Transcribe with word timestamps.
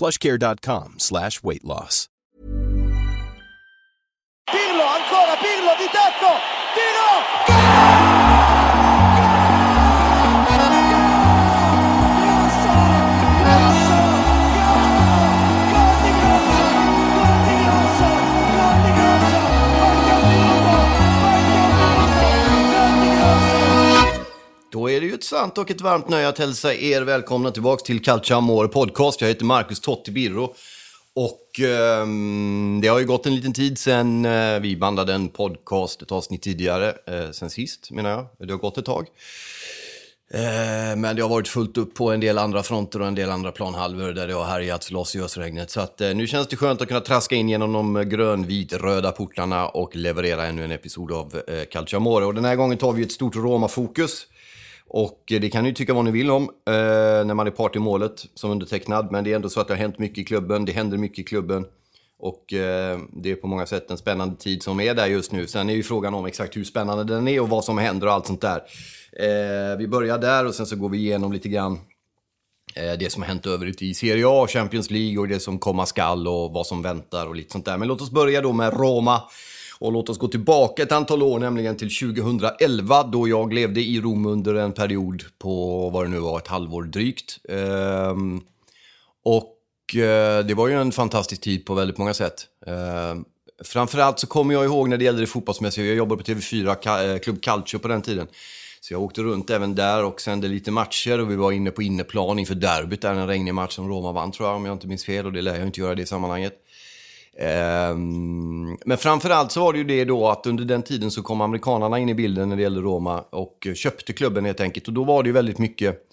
plushcare.com 0.00 0.94
slash 0.98 1.42
weight 1.42 1.62
loss. 1.62 2.08
Pirlo, 4.50 4.82
ancora 4.82 5.36
Pirlo 5.36 5.76
di 5.76 5.88
tiro, 6.74 7.89
Då 24.72 24.90
är 24.90 25.00
det 25.00 25.06
ju 25.06 25.14
ett 25.14 25.24
sant 25.24 25.58
och 25.58 25.70
ett 25.70 25.80
varmt 25.80 26.08
nöje 26.08 26.28
att 26.28 26.38
hälsa 26.38 26.74
er 26.74 27.02
välkomna 27.02 27.50
tillbaka 27.50 27.84
till 27.84 28.04
Calcia 28.04 28.36
Amore 28.36 28.68
podcast. 28.68 29.20
Jag 29.20 29.28
heter 29.28 29.44
Marcus 29.44 29.80
Totti 29.80 30.10
Birro. 30.10 30.54
Och 31.14 31.60
eh, 31.60 32.06
det 32.82 32.88
har 32.88 32.98
ju 32.98 33.06
gått 33.06 33.26
en 33.26 33.34
liten 33.34 33.52
tid 33.52 33.78
sedan 33.78 34.24
eh, 34.24 34.60
vi 34.60 34.76
bandade 34.76 35.14
en 35.14 35.28
podcast, 35.28 36.02
ett 36.02 36.12
avsnitt 36.12 36.42
tidigare, 36.42 36.94
eh, 37.06 37.30
sen 37.30 37.50
sist 37.50 37.90
menar 37.90 38.10
jag. 38.10 38.26
Det 38.38 38.52
har 38.52 38.58
gått 38.58 38.78
ett 38.78 38.84
tag. 38.84 39.06
Eh, 40.34 40.96
men 40.96 41.16
det 41.16 41.22
har 41.22 41.28
varit 41.28 41.48
fullt 41.48 41.76
upp 41.76 41.94
på 41.94 42.10
en 42.10 42.20
del 42.20 42.38
andra 42.38 42.62
fronter 42.62 43.00
och 43.00 43.06
en 43.06 43.14
del 43.14 43.30
andra 43.30 43.52
planhalvor 43.52 44.12
där 44.12 44.26
det 44.26 44.34
har 44.34 44.44
härjats 44.44 44.90
loss 44.90 45.16
i 45.16 45.20
ösregnet. 45.20 45.70
Så 45.70 45.80
att, 45.80 46.00
eh, 46.00 46.14
nu 46.14 46.26
känns 46.26 46.48
det 46.48 46.56
skönt 46.56 46.82
att 46.82 46.88
kunna 46.88 47.00
traska 47.00 47.34
in 47.34 47.48
genom 47.48 47.72
de 47.72 48.10
grönvit-röda 48.10 49.12
portarna 49.12 49.68
och 49.68 49.96
leverera 49.96 50.46
ännu 50.46 50.64
en 50.64 50.72
episod 50.72 51.12
av 51.12 51.42
eh, 51.48 51.64
Calcio 51.70 51.96
Amore. 51.96 52.24
Och 52.24 52.34
den 52.34 52.44
här 52.44 52.56
gången 52.56 52.78
tar 52.78 52.92
vi 52.92 53.02
ett 53.02 53.12
stort 53.12 53.36
Roma-fokus. 53.36 54.26
Och 54.92 55.22
det 55.26 55.50
kan 55.50 55.64
ni 55.64 55.74
tycka 55.74 55.94
vad 55.94 56.04
ni 56.04 56.10
vill 56.10 56.30
om 56.30 56.42
eh, 56.42 56.72
när 57.24 57.34
man 57.34 57.46
är 57.46 57.50
part 57.50 57.76
i 57.76 57.78
målet 57.78 58.26
som 58.34 58.50
undertecknad. 58.50 59.12
Men 59.12 59.24
det 59.24 59.32
är 59.32 59.36
ändå 59.36 59.48
så 59.48 59.60
att 59.60 59.68
det 59.68 59.74
har 59.74 59.78
hänt 59.78 59.98
mycket 59.98 60.18
i 60.18 60.24
klubben. 60.24 60.64
Det 60.64 60.72
händer 60.72 60.98
mycket 60.98 61.18
i 61.18 61.22
klubben. 61.22 61.66
Och 62.18 62.52
eh, 62.52 62.98
det 63.12 63.30
är 63.30 63.34
på 63.34 63.46
många 63.46 63.66
sätt 63.66 63.90
en 63.90 63.98
spännande 63.98 64.36
tid 64.36 64.62
som 64.62 64.80
är 64.80 64.94
där 64.94 65.06
just 65.06 65.32
nu. 65.32 65.46
Sen 65.46 65.70
är 65.70 65.74
ju 65.74 65.82
frågan 65.82 66.14
om 66.14 66.26
exakt 66.26 66.56
hur 66.56 66.64
spännande 66.64 67.04
den 67.04 67.28
är 67.28 67.40
och 67.40 67.48
vad 67.48 67.64
som 67.64 67.78
händer 67.78 68.06
och 68.06 68.12
allt 68.12 68.26
sånt 68.26 68.40
där. 68.40 68.62
Eh, 69.12 69.78
vi 69.78 69.88
börjar 69.88 70.18
där 70.18 70.46
och 70.46 70.54
sen 70.54 70.66
så 70.66 70.76
går 70.76 70.88
vi 70.88 70.98
igenom 70.98 71.32
lite 71.32 71.48
grann 71.48 71.78
eh, 72.74 72.92
det 72.98 73.12
som 73.12 73.22
har 73.22 73.28
hänt 73.28 73.46
övrigt 73.46 73.82
i 73.82 73.94
Serie 73.94 74.24
A, 74.28 74.46
Champions 74.48 74.90
League 74.90 75.18
och 75.18 75.28
det 75.28 75.40
som 75.40 75.58
komma 75.58 75.86
skall 75.86 76.28
och 76.28 76.52
vad 76.52 76.66
som 76.66 76.82
väntar 76.82 77.26
och 77.26 77.34
lite 77.34 77.52
sånt 77.52 77.64
där. 77.64 77.78
Men 77.78 77.88
låt 77.88 78.00
oss 78.00 78.10
börja 78.10 78.40
då 78.40 78.52
med 78.52 78.72
Roma. 78.72 79.22
Och 79.80 79.92
låt 79.92 80.08
oss 80.08 80.18
gå 80.18 80.28
tillbaka 80.28 80.82
ett 80.82 80.92
antal 80.92 81.22
år, 81.22 81.38
nämligen 81.38 81.76
till 81.76 81.96
2011 81.98 83.02
då 83.02 83.28
jag 83.28 83.52
levde 83.52 83.80
i 83.80 84.00
Rom 84.00 84.26
under 84.26 84.54
en 84.54 84.72
period 84.72 85.24
på 85.38 85.88
vad 85.90 86.04
det 86.04 86.08
nu 86.08 86.18
var, 86.18 86.38
ett 86.38 86.48
halvår 86.48 86.82
drygt. 86.82 87.38
Ehm, 87.48 88.40
och 89.24 89.96
eh, 89.96 90.44
det 90.44 90.54
var 90.54 90.68
ju 90.68 90.80
en 90.80 90.92
fantastisk 90.92 91.40
tid 91.40 91.66
på 91.66 91.74
väldigt 91.74 91.98
många 91.98 92.14
sätt. 92.14 92.46
Ehm, 92.66 93.24
framförallt 93.64 94.18
så 94.18 94.26
kommer 94.26 94.54
jag 94.54 94.64
ihåg 94.64 94.88
när 94.88 94.96
det 94.96 95.04
gällde 95.04 95.20
det 95.22 95.26
fotbollsmässiga, 95.26 95.86
jag 95.86 95.96
jobbade 95.96 96.22
på 96.22 96.32
TV4, 96.32 97.14
eh, 97.14 97.18
Club 97.18 97.42
Calcio 97.42 97.78
på 97.78 97.88
den 97.88 98.02
tiden. 98.02 98.26
Så 98.80 98.94
jag 98.94 99.02
åkte 99.02 99.22
runt 99.22 99.50
även 99.50 99.74
där 99.74 100.04
och 100.04 100.20
sände 100.20 100.48
lite 100.48 100.70
matcher 100.70 101.20
och 101.20 101.30
vi 101.30 101.36
var 101.36 101.52
inne 101.52 101.70
på 101.70 101.82
inneplan 101.82 102.38
inför 102.38 102.54
derbyt, 102.54 103.02
där 103.02 103.14
en 103.14 103.26
regnig 103.26 103.54
match 103.54 103.74
som 103.74 103.88
Roma 103.88 104.12
vann 104.12 104.32
tror 104.32 104.48
jag, 104.48 104.56
om 104.56 104.64
jag 104.64 104.74
inte 104.74 104.86
minns 104.86 105.04
fel. 105.04 105.26
Och 105.26 105.32
det 105.32 105.42
lär 105.42 105.56
jag 105.56 105.66
inte 105.66 105.80
göra 105.80 105.92
i 105.92 105.96
det 105.96 106.06
sammanhanget. 106.06 106.54
Ehm, 107.38 108.76
men 108.84 108.98
framförallt 108.98 109.52
så 109.52 109.60
var 109.60 109.72
det 109.72 109.78
ju 109.78 109.84
det 109.84 110.04
då 110.04 110.28
att 110.28 110.46
under 110.46 110.64
den 110.64 110.82
tiden 110.82 111.10
så 111.10 111.22
kom 111.22 111.40
amerikanarna 111.40 111.98
in 111.98 112.08
i 112.08 112.14
bilden 112.14 112.48
när 112.48 112.56
det 112.56 112.62
gällde 112.62 112.80
Roma 112.80 113.20
och 113.20 113.66
köpte 113.74 114.12
klubben 114.12 114.44
helt 114.44 114.60
enkelt. 114.60 114.88
Och 114.88 114.94
då 114.94 115.04
var 115.04 115.22
det 115.22 115.28
ju 115.28 115.32
väldigt 115.32 115.58
mycket 115.58 116.06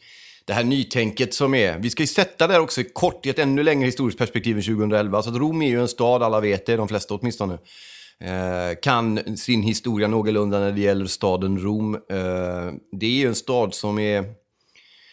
det 0.45 0.53
här 0.53 0.63
nytänket 0.63 1.33
som 1.33 1.53
är. 1.53 1.79
Vi 1.79 1.89
ska 1.89 2.03
ju 2.03 2.07
sätta 2.07 2.47
det 2.47 2.53
här 2.53 2.61
också 2.61 2.81
kort 2.93 3.25
i 3.25 3.29
ett 3.29 3.39
ännu 3.39 3.63
längre 3.63 3.85
historiskt 3.85 4.17
perspektiv 4.17 4.57
än 4.57 4.63
2011. 4.63 5.21
Så 5.21 5.29
att 5.29 5.35
Rom 5.35 5.61
är 5.61 5.67
ju 5.67 5.81
en 5.81 5.87
stad, 5.87 6.23
alla 6.23 6.39
vet 6.39 6.65
det, 6.65 6.75
de 6.75 6.87
flesta 6.87 7.13
åtminstone. 7.13 7.53
Eh, 8.19 8.77
kan 8.81 9.37
sin 9.37 9.63
historia 9.63 10.07
någorlunda 10.07 10.59
när 10.59 10.71
det 10.71 10.81
gäller 10.81 11.05
staden 11.05 11.59
Rom. 11.59 11.95
Eh, 11.95 12.73
det 12.91 13.05
är 13.05 13.19
ju 13.19 13.27
en 13.27 13.35
stad 13.35 13.73
som 13.73 13.99
är... 13.99 14.25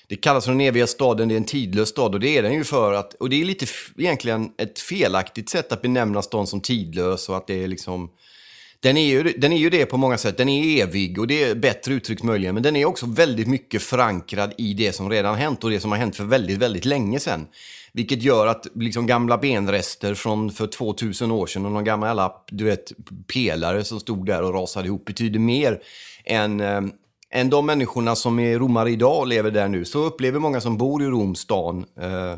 Det 0.09 0.16
kallas 0.16 0.44
för 0.44 0.53
den 0.53 0.60
eviga 0.60 0.87
staden, 0.87 1.28
det 1.28 1.34
är 1.34 1.37
en 1.37 1.44
tidlös 1.44 1.88
stad 1.88 2.15
och 2.15 2.20
det 2.20 2.38
är 2.38 2.42
den 2.42 2.53
ju 2.53 2.65
för 2.65 2.92
att, 2.92 3.15
och 3.15 3.31
det 3.31 3.41
är 3.41 3.44
lite 3.44 3.66
egentligen 3.98 4.50
ett 4.59 4.78
felaktigt 4.78 5.48
sätt 5.48 5.72
att 5.72 5.82
benämna 5.82 6.22
stan 6.22 6.47
som 6.47 6.60
tidlös 6.60 7.28
och 7.28 7.37
att 7.37 7.47
det 7.47 7.65
är 7.65 7.69
liksom, 7.69 8.10
den 8.81 8.97
är, 8.97 9.04
ju, 9.04 9.22
den 9.22 9.53
är 9.53 9.56
ju 9.56 9.70
det 9.70 9.87
på 9.87 9.97
många 9.97 10.19
sätt, 10.19 10.37
den 10.37 10.48
är 10.48 10.82
evig 10.82 11.19
och 11.19 11.26
det 11.26 11.43
är 11.43 11.54
bättre 11.54 11.94
uttryckt 11.94 12.22
möjligen, 12.22 12.54
men 12.54 12.62
den 12.62 12.76
är 12.76 12.84
också 12.84 13.06
väldigt 13.06 13.48
mycket 13.48 13.82
förankrad 13.82 14.53
i 14.59 14.75
det 14.75 14.93
som 14.93 15.10
redan 15.10 15.34
hänt 15.34 15.64
och 15.64 15.70
det 15.70 15.81
som 15.81 15.91
har 15.91 15.98
hänt 15.98 16.16
för 16.16 16.25
väldigt, 16.25 16.59
väldigt 16.59 16.84
länge 16.84 17.20
sedan. 17.20 17.47
Vilket 17.93 18.22
gör 18.22 18.47
att 18.47 18.66
liksom 18.75 19.06
gamla 19.06 19.38
benrester 19.38 20.14
från 20.14 20.50
för 20.50 20.66
2000 20.66 21.31
år 21.31 21.47
sedan 21.47 21.66
och 21.66 21.72
någon 21.72 21.84
gammal, 21.84 22.31
du 22.50 22.64
vet, 22.64 22.93
pelare 23.34 23.84
som 23.84 24.00
stod 24.00 24.26
där 24.26 24.43
och 24.43 24.54
rasade 24.54 24.87
ihop 24.87 25.04
betyder 25.04 25.38
mer 25.38 25.81
än, 26.25 26.60
eh, 26.60 26.81
än 27.34 27.50
de 27.50 27.66
människorna 27.66 28.16
som 28.16 28.38
är 28.38 28.58
romare 28.58 28.90
idag 28.90 29.18
och 29.18 29.26
lever 29.26 29.50
där 29.50 29.68
nu. 29.68 29.84
Så 29.84 30.04
upplever 30.04 30.38
många 30.38 30.60
som 30.60 30.76
bor 30.76 31.02
i 31.02 31.06
Romstan 31.06 31.84
eh, 32.00 32.32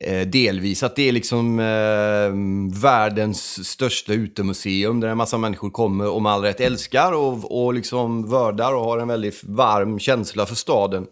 eh, 0.00 0.26
delvis 0.26 0.82
att 0.82 0.96
det 0.96 1.08
är 1.08 1.12
liksom 1.12 1.58
eh, 1.58 2.80
världens 2.82 3.68
största 3.68 4.12
utemuseum 4.12 5.00
där 5.00 5.08
en 5.08 5.16
massa 5.16 5.38
människor 5.38 5.70
kommer 5.70 6.08
och 6.08 6.22
med 6.22 6.32
all 6.32 6.42
rätt 6.42 6.60
älskar 6.60 7.12
och, 7.12 7.64
och 7.64 7.74
liksom 7.74 8.30
vördar 8.30 8.74
och 8.74 8.84
har 8.84 8.98
en 8.98 9.08
väldigt 9.08 9.44
varm 9.44 9.98
känsla 9.98 10.46
för 10.46 10.54
staden. 10.54 11.06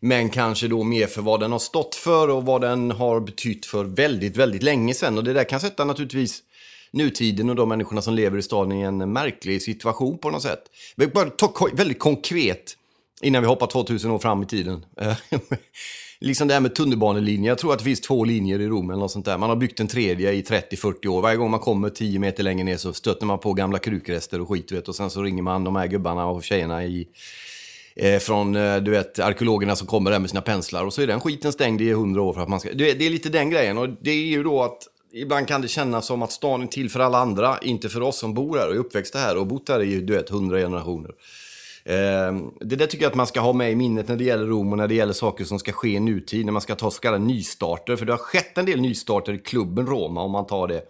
Men 0.00 0.30
kanske 0.30 0.68
då 0.68 0.82
mer 0.82 1.06
för 1.06 1.22
vad 1.22 1.40
den 1.40 1.52
har 1.52 1.58
stått 1.58 1.94
för 1.94 2.30
och 2.30 2.44
vad 2.44 2.60
den 2.60 2.90
har 2.90 3.20
betytt 3.20 3.66
för 3.66 3.84
väldigt, 3.84 4.36
väldigt 4.36 4.62
länge 4.62 4.94
sedan. 4.94 5.18
Och 5.18 5.24
det 5.24 5.32
där 5.32 5.44
kan 5.44 5.60
sätta 5.60 5.84
naturligtvis 5.84 6.42
nutiden 6.90 7.50
och 7.50 7.56
de 7.56 7.68
människorna 7.68 8.02
som 8.02 8.14
lever 8.14 8.38
i 8.38 8.42
staden 8.42 8.72
i 8.72 8.80
en 8.80 9.12
märklig 9.12 9.62
situation 9.62 10.18
på 10.18 10.30
något 10.30 10.42
sätt. 10.42 10.62
Vi 10.96 11.06
bara 11.06 11.30
ta 11.30 11.68
väldigt 11.72 11.98
konkret 11.98 12.76
innan 13.22 13.42
vi 13.42 13.48
hoppar 13.48 13.66
2000 13.66 14.10
år 14.10 14.18
fram 14.18 14.42
i 14.42 14.46
tiden. 14.46 14.84
liksom 16.20 16.48
det 16.48 16.54
här 16.54 16.60
med 16.60 16.74
tunnelbanelinjer. 16.74 17.50
Jag 17.50 17.58
tror 17.58 17.72
att 17.72 17.78
det 17.78 17.84
finns 17.84 18.00
två 18.00 18.24
linjer 18.24 18.60
i 18.60 18.68
Rom 18.68 18.90
eller 18.90 19.00
något 19.00 19.10
sånt 19.10 19.24
där. 19.24 19.38
Man 19.38 19.48
har 19.48 19.56
byggt 19.56 19.80
en 19.80 19.88
tredje 19.88 20.32
i 20.32 20.42
30-40 20.42 21.06
år. 21.06 21.22
Varje 21.22 21.36
gång 21.36 21.50
man 21.50 21.60
kommer 21.60 21.90
10 21.90 22.18
meter 22.18 22.42
längre 22.42 22.64
ner 22.64 22.76
så 22.76 22.92
stöter 22.92 23.26
man 23.26 23.38
på 23.38 23.52
gamla 23.52 23.78
krukrester 23.78 24.40
och 24.40 24.48
skit, 24.48 24.72
vet. 24.72 24.88
Och 24.88 24.94
sen 24.94 25.10
så 25.10 25.22
ringer 25.22 25.42
man 25.42 25.64
de 25.64 25.76
här 25.76 25.86
gubbarna 25.86 26.26
och 26.26 26.44
tjejerna 26.44 26.84
i 26.84 27.08
eh, 27.96 28.18
från 28.18 28.56
eh, 28.56 28.76
du 28.76 28.90
vet, 28.90 29.18
arkeologerna 29.18 29.76
som 29.76 29.86
kommer 29.86 30.10
där 30.10 30.18
med 30.18 30.30
sina 30.30 30.42
penslar 30.42 30.84
och 30.84 30.94
så 30.94 31.02
är 31.02 31.06
den 31.06 31.20
skiten 31.20 31.52
stängd 31.52 31.80
i 31.80 31.92
hundra 31.92 32.22
år 32.22 32.32
för 32.32 32.40
att 32.40 32.48
man 32.48 32.60
ska... 32.60 32.72
Det, 32.72 32.92
det 32.92 33.06
är 33.06 33.10
lite 33.10 33.28
den 33.28 33.50
grejen 33.50 33.78
och 33.78 33.88
det 34.00 34.10
är 34.10 34.26
ju 34.26 34.42
då 34.42 34.62
att 34.62 34.78
ibland 35.12 35.48
kan 35.48 35.62
det 35.62 35.68
kännas 35.68 36.06
som 36.06 36.22
att 36.22 36.32
stan 36.32 36.62
är 36.62 36.66
till 36.66 36.90
för 36.90 37.00
alla 37.00 37.18
andra, 37.18 37.58
inte 37.62 37.88
för 37.88 38.00
oss 38.00 38.18
som 38.18 38.34
bor 38.34 38.58
här 38.58 38.68
och 38.68 38.74
är 38.74 38.78
uppväxta 38.78 39.18
här 39.18 39.36
och 39.36 39.46
bott 39.46 39.68
här 39.68 39.82
i 39.82 40.00
du 40.00 40.12
vet, 40.12 40.28
hundra 40.28 40.58
generationer. 40.58 41.10
Eh, 41.84 42.36
det 42.60 42.76
där 42.76 42.86
tycker 42.86 43.04
jag 43.04 43.10
att 43.10 43.16
man 43.16 43.26
ska 43.26 43.40
ha 43.40 43.52
med 43.52 43.72
i 43.72 43.76
minnet 43.76 44.08
när 44.08 44.16
det 44.16 44.24
gäller 44.24 44.46
Rom 44.46 44.72
och 44.72 44.78
när 44.78 44.88
det 44.88 44.94
gäller 44.94 45.12
saker 45.12 45.44
som 45.44 45.58
ska 45.58 45.72
ske 45.72 45.88
i 45.88 46.00
nutid, 46.00 46.44
när 46.44 46.52
man 46.52 46.62
ska 46.62 46.74
ta 46.74 46.90
så 46.90 47.00
kallade 47.00 47.24
nystarter. 47.24 47.96
För 47.96 48.06
det 48.06 48.12
har 48.12 48.18
skett 48.18 48.58
en 48.58 48.66
del 48.66 48.80
nystarter 48.80 49.32
i 49.32 49.38
klubben 49.38 49.86
Roma 49.86 50.22
om 50.22 50.30
man 50.30 50.46
tar 50.46 50.68
det. 50.68 50.82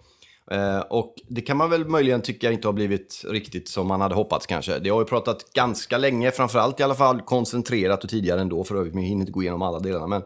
Eh, 0.50 0.80
och 0.80 1.14
det 1.28 1.40
kan 1.40 1.56
man 1.56 1.70
väl 1.70 1.88
möjligen 1.88 2.22
tycka 2.22 2.52
inte 2.52 2.68
har 2.68 2.72
blivit 2.72 3.24
riktigt 3.28 3.68
som 3.68 3.86
man 3.86 4.00
hade 4.00 4.14
hoppats 4.14 4.46
kanske. 4.46 4.78
Det 4.78 4.90
har 4.90 5.00
ju 5.00 5.06
pratat 5.06 5.52
ganska 5.52 5.98
länge, 5.98 6.30
framförallt 6.30 6.80
i 6.80 6.82
alla 6.82 6.94
fall 6.94 7.20
koncentrerat 7.20 8.04
och 8.04 8.10
tidigare 8.10 8.40
ändå 8.40 8.64
för 8.64 8.74
övrigt, 8.74 8.94
men 8.94 9.02
jag 9.02 9.08
hinner 9.08 9.22
inte 9.22 9.32
gå 9.32 9.42
igenom 9.42 9.62
alla 9.62 9.78
delarna. 9.78 10.06
Men 10.06 10.22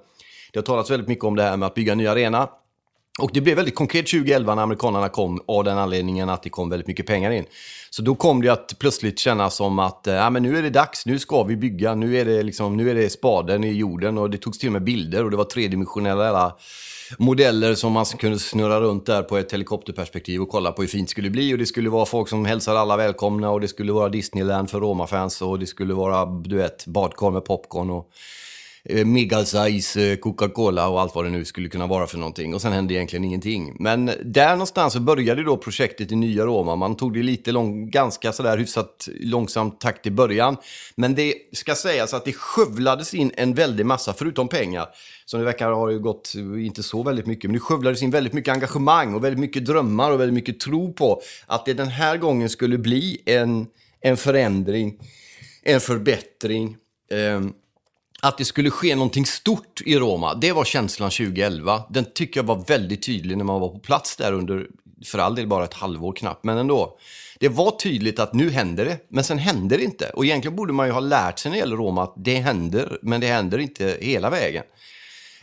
det 0.52 0.58
har 0.58 0.64
talats 0.64 0.90
väldigt 0.90 1.08
mycket 1.08 1.24
om 1.24 1.36
det 1.36 1.42
här 1.42 1.56
med 1.56 1.66
att 1.66 1.74
bygga 1.74 1.92
en 1.92 1.98
ny 1.98 2.06
arena. 2.06 2.48
Och 3.18 3.30
det 3.34 3.40
blev 3.40 3.56
väldigt 3.56 3.74
konkret. 3.74 4.06
2011 4.06 4.54
när 4.54 4.62
amerikanerna 4.62 5.08
kom 5.08 5.40
av 5.48 5.64
den 5.64 5.78
anledningen 5.78 6.28
att 6.28 6.42
det 6.42 6.50
kom 6.50 6.70
väldigt 6.70 6.86
mycket 6.86 7.06
pengar 7.06 7.30
in. 7.30 7.44
Så 7.90 8.02
då 8.02 8.14
kom 8.14 8.42
det 8.42 8.48
att 8.48 8.78
plötsligt 8.78 9.18
kännas 9.18 9.54
som 9.54 9.78
att 9.78 10.06
äh, 10.06 10.30
men 10.30 10.42
nu 10.42 10.58
är 10.58 10.62
det 10.62 10.70
dags, 10.70 11.06
nu 11.06 11.18
ska 11.18 11.42
vi 11.42 11.56
bygga, 11.56 11.94
nu 11.94 12.16
är 12.16 12.24
det, 12.24 12.42
liksom, 12.42 12.76
nu 12.76 12.90
är 12.90 12.94
det 12.94 13.10
spaden 13.10 13.64
i 13.64 13.72
jorden. 13.72 14.18
Och 14.18 14.30
det 14.30 14.38
togs 14.38 14.58
till 14.58 14.68
och 14.68 14.72
med 14.72 14.84
bilder. 14.84 15.24
Och 15.24 15.30
det 15.30 15.36
var 15.36 15.44
tredimensionella 15.44 16.56
modeller 17.18 17.74
som 17.74 17.92
man 17.92 18.04
kunde 18.04 18.38
snurra 18.38 18.80
runt 18.80 19.06
där 19.06 19.22
på 19.22 19.36
ett 19.36 19.52
helikopterperspektiv 19.52 20.42
och 20.42 20.48
kolla 20.48 20.72
på 20.72 20.82
hur 20.82 20.88
fint 20.88 21.08
det 21.08 21.10
skulle 21.10 21.30
bli. 21.30 21.54
Och 21.54 21.58
det 21.58 21.66
skulle 21.66 21.90
vara 21.90 22.06
folk 22.06 22.28
som 22.28 22.44
hälsar 22.44 22.74
alla 22.74 22.96
välkomna. 22.96 23.50
Och 23.50 23.60
det 23.60 23.68
skulle 23.68 23.92
vara 23.92 24.08
Disneyland 24.08 24.70
för 24.70 24.80
Roma-fans. 24.80 25.42
Och 25.42 25.58
det 25.58 25.66
skulle 25.66 25.94
vara, 25.94 26.24
du 26.24 26.56
vet, 26.56 26.86
badkar 26.86 27.30
med 27.30 27.44
popcorn. 27.44 27.90
Och 27.90 28.10
eh, 28.88 29.06
Megasize, 29.06 30.02
eh, 30.02 30.16
Coca-Cola 30.16 30.88
och 30.88 31.00
allt 31.00 31.14
vad 31.14 31.24
det 31.24 31.30
nu 31.30 31.44
skulle 31.44 31.68
kunna 31.68 31.86
vara 31.86 32.06
för 32.06 32.18
någonting. 32.18 32.54
Och 32.54 32.62
sen 32.62 32.72
hände 32.72 32.94
egentligen 32.94 33.24
ingenting. 33.24 33.76
Men 33.78 34.10
där 34.24 34.50
någonstans 34.50 34.92
så 34.92 35.00
började 35.00 35.42
då 35.42 35.56
projektet 35.56 36.12
i 36.12 36.16
nya 36.16 36.46
Roma. 36.46 36.76
Man 36.76 36.96
tog 36.96 37.14
det 37.14 37.22
lite 37.22 37.52
lång, 37.52 37.90
ganska 37.90 38.32
sådär 38.32 38.58
hyfsat 38.58 39.08
långsam 39.20 39.70
takt 39.70 40.06
i 40.06 40.10
början. 40.10 40.56
Men 40.94 41.14
det 41.14 41.34
ska 41.52 41.74
sägas 41.74 42.14
att 42.14 42.24
det 42.24 42.32
skövlades 42.32 43.14
in 43.14 43.32
en 43.36 43.54
väldig 43.54 43.86
massa, 43.86 44.12
förutom 44.12 44.48
pengar. 44.48 44.88
Som 45.24 45.40
det 45.40 45.46
verkar 45.46 45.72
har 45.72 45.90
ju 45.90 45.98
gått, 45.98 46.34
eh, 46.36 46.66
inte 46.66 46.82
så 46.82 47.02
väldigt 47.02 47.26
mycket, 47.26 47.44
men 47.44 47.52
det 47.52 47.60
skövlades 47.60 48.02
in 48.02 48.10
väldigt 48.10 48.32
mycket 48.32 48.54
engagemang 48.54 49.14
och 49.14 49.24
väldigt 49.24 49.40
mycket 49.40 49.66
drömmar 49.66 50.10
och 50.10 50.20
väldigt 50.20 50.34
mycket 50.34 50.60
tro 50.60 50.92
på 50.92 51.22
att 51.46 51.64
det 51.64 51.74
den 51.74 51.88
här 51.88 52.16
gången 52.16 52.48
skulle 52.48 52.78
bli 52.78 53.22
en, 53.26 53.66
en 54.00 54.16
förändring, 54.16 54.98
en 55.62 55.80
förbättring. 55.80 56.76
Eh, 57.10 57.40
att 58.22 58.38
det 58.38 58.44
skulle 58.44 58.70
ske 58.70 58.94
någonting 58.94 59.26
stort 59.26 59.82
i 59.84 59.98
Roma, 59.98 60.34
det 60.34 60.52
var 60.52 60.64
känslan 60.64 61.10
2011. 61.10 61.82
Den 61.90 62.04
tycker 62.14 62.40
jag 62.40 62.44
var 62.44 62.64
väldigt 62.66 63.02
tydlig 63.02 63.36
när 63.36 63.44
man 63.44 63.60
var 63.60 63.68
på 63.68 63.78
plats 63.78 64.16
där 64.16 64.32
under, 64.32 64.66
för 65.04 65.18
all 65.18 65.34
del 65.34 65.46
bara 65.46 65.64
ett 65.64 65.74
halvår 65.74 66.12
knappt, 66.12 66.44
men 66.44 66.58
ändå. 66.58 66.98
Det 67.40 67.48
var 67.48 67.70
tydligt 67.70 68.18
att 68.18 68.34
nu 68.34 68.50
händer 68.50 68.84
det, 68.84 68.98
men 69.08 69.24
sen 69.24 69.38
händer 69.38 69.78
det 69.78 69.84
inte. 69.84 70.08
Och 70.08 70.24
egentligen 70.24 70.56
borde 70.56 70.72
man 70.72 70.86
ju 70.86 70.92
ha 70.92 71.00
lärt 71.00 71.38
sig 71.38 71.50
när 71.50 71.56
det 71.56 71.60
gäller 71.60 71.76
Roma 71.76 72.02
att 72.02 72.14
det 72.16 72.36
händer, 72.36 72.98
men 73.02 73.20
det 73.20 73.26
händer 73.26 73.58
inte 73.58 73.98
hela 74.00 74.30
vägen. 74.30 74.64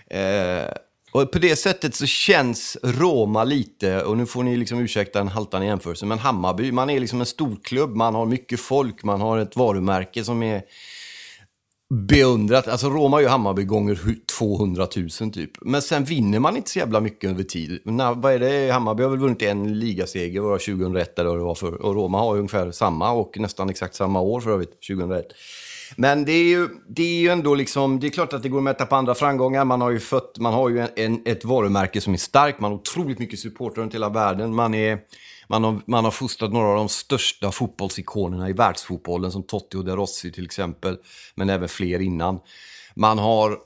Eh, 0.09 0.73
och 1.11 1.31
på 1.31 1.39
det 1.39 1.55
sättet 1.55 1.95
så 1.95 2.05
känns 2.05 2.77
Roma 2.83 3.43
lite, 3.43 4.03
och 4.03 4.17
nu 4.17 4.25
får 4.25 4.43
ni 4.43 4.57
liksom 4.57 4.79
ursäkta 4.79 5.19
en 5.19 5.27
haltande 5.27 5.67
jämförelse, 5.67 6.05
men 6.05 6.19
Hammarby, 6.19 6.71
man 6.71 6.89
är 6.89 6.99
liksom 6.99 7.19
en 7.19 7.25
storklubb, 7.25 7.95
man 7.95 8.15
har 8.15 8.25
mycket 8.25 8.59
folk, 8.59 9.03
man 9.03 9.21
har 9.21 9.37
ett 9.37 9.55
varumärke 9.55 10.23
som 10.23 10.43
är 10.43 10.61
beundrat. 11.89 12.67
Alltså 12.67 12.89
Roma 12.89 13.17
är 13.17 13.21
ju 13.21 13.27
Hammarby 13.27 13.63
gånger 13.63 13.99
200 14.37 14.87
000 14.95 15.31
typ. 15.31 15.51
Men 15.61 15.81
sen 15.81 16.03
vinner 16.03 16.39
man 16.39 16.57
inte 16.57 16.69
så 16.69 16.79
jävla 16.79 16.99
mycket 16.99 17.29
över 17.29 17.43
tid. 17.43 17.79
När, 17.83 18.13
vad 18.13 18.33
är 18.33 18.39
det? 18.39 18.71
Hammarby 18.71 19.03
har 19.03 19.09
väl 19.09 19.19
vunnit 19.19 19.41
en 19.41 19.79
ligaseger, 19.79 20.41
var 20.41 20.57
2001 20.57 21.19
eller 21.19 21.29
vad 21.29 21.39
det 21.39 21.43
var 21.43 21.55
för. 21.55 21.81
Och 21.81 21.95
Roma 21.95 22.19
har 22.19 22.35
ju 22.35 22.39
ungefär 22.39 22.71
samma 22.71 23.11
och 23.11 23.39
nästan 23.39 23.69
exakt 23.69 23.95
samma 23.95 24.21
år 24.21 24.41
för 24.41 24.51
övrigt, 24.51 24.87
2001. 24.87 25.25
Men 25.95 26.25
det 26.25 26.31
är 26.31 26.43
ju, 26.43 26.67
det 26.87 27.03
är 27.03 27.21
ju 27.21 27.29
ändå 27.29 27.55
liksom, 27.55 27.99
det 27.99 28.07
är 28.07 28.11
klart 28.11 28.33
att 28.33 28.43
det 28.43 28.49
går 28.49 28.57
att 28.57 28.63
mäta 28.63 28.85
på 28.85 28.95
andra 28.95 29.15
framgångar. 29.15 29.65
Man 29.65 29.81
har 29.81 29.91
ju, 29.91 29.99
fött, 29.99 30.37
man 30.39 30.53
har 30.53 30.69
ju 30.69 30.79
en, 30.79 30.89
en, 30.95 31.21
ett 31.25 31.45
varumärke 31.45 32.01
som 32.01 32.13
är 32.13 32.17
starkt, 32.17 32.59
man 32.59 32.71
har 32.71 32.79
otroligt 32.79 33.19
mycket 33.19 33.39
supportrar 33.39 33.83
runt 33.83 33.93
hela 33.93 34.09
världen. 34.09 34.55
Man, 34.55 34.73
är, 34.73 34.99
man, 35.49 35.63
har, 35.63 35.81
man 35.85 36.03
har 36.03 36.11
fostrat 36.11 36.53
några 36.53 36.67
av 36.67 36.75
de 36.75 36.89
största 36.89 37.51
fotbollsikonerna 37.51 38.49
i 38.49 38.53
världsfotbollen, 38.53 39.31
som 39.31 39.43
Totti 39.43 39.77
och 39.77 39.85
De 39.85 39.95
Rossi 39.95 40.31
till 40.31 40.45
exempel, 40.45 40.97
men 41.35 41.49
även 41.49 41.69
fler 41.69 41.99
innan. 41.99 42.39
Man 42.95 43.19
har 43.19 43.57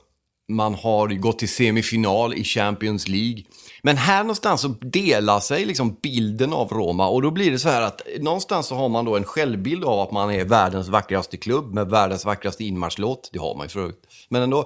man 0.48 0.74
har 0.74 1.08
gått 1.08 1.38
till 1.38 1.48
semifinal 1.48 2.34
i 2.34 2.44
Champions 2.44 3.08
League. 3.08 3.42
Men 3.82 3.96
här 3.96 4.22
någonstans 4.22 4.60
så 4.60 4.68
delar 4.68 5.40
sig 5.40 5.64
liksom 5.64 5.98
bilden 6.02 6.52
av 6.52 6.68
Roma 6.68 7.08
och 7.08 7.22
då 7.22 7.30
blir 7.30 7.50
det 7.50 7.58
så 7.58 7.68
här 7.68 7.82
att 7.82 8.02
någonstans 8.20 8.66
så 8.66 8.74
har 8.74 8.88
man 8.88 9.04
då 9.04 9.16
en 9.16 9.24
självbild 9.24 9.84
av 9.84 10.00
att 10.00 10.12
man 10.12 10.30
är 10.30 10.44
världens 10.44 10.88
vackraste 10.88 11.36
klubb 11.36 11.74
med 11.74 11.90
världens 11.90 12.24
vackraste 12.24 12.64
inmarschlåt. 12.64 13.30
Det 13.32 13.38
har 13.38 13.54
man 13.54 13.64
ju 13.64 13.68
för 13.68 13.80
övrigt. 13.80 14.06
Men 14.28 14.42
ändå. 14.42 14.64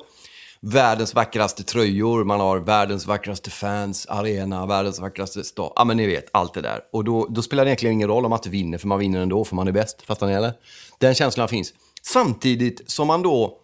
Världens 0.61 1.15
vackraste 1.15 1.63
tröjor, 1.63 2.25
man 2.25 2.41
har 2.41 2.59
världens 2.59 3.07
vackraste 3.07 3.51
fans, 3.51 4.07
arena, 4.07 4.67
världens 4.67 5.01
vackraste 5.01 5.45
stad. 5.45 5.73
Ja 5.77 5.85
men 5.85 5.97
ni 5.97 6.07
vet, 6.07 6.27
allt 6.33 6.55
det 6.55 6.61
där. 6.61 6.81
Och 6.93 7.05
då, 7.05 7.27
då 7.31 7.43
spelar 7.43 7.65
det 7.65 7.69
egentligen 7.69 7.93
ingen 7.93 8.09
roll 8.09 8.25
om 8.25 8.31
man 8.31 8.39
inte 8.39 8.51
vinner, 8.51 8.79
för 8.79 8.89
man 8.89 8.99
vinner 8.99 9.21
ändå, 9.21 9.45
för 9.45 9.57
man 9.57 9.69
är 9.69 9.73
bäst. 9.73 10.03
Fattar 10.03 10.27
ni 10.27 10.33
eller? 10.33 10.53
Den 10.99 11.15
känslan 11.15 11.49
finns. 11.49 11.73
Samtidigt 12.03 12.91
som 12.91 13.07
man 13.07 13.23
då 13.23 13.59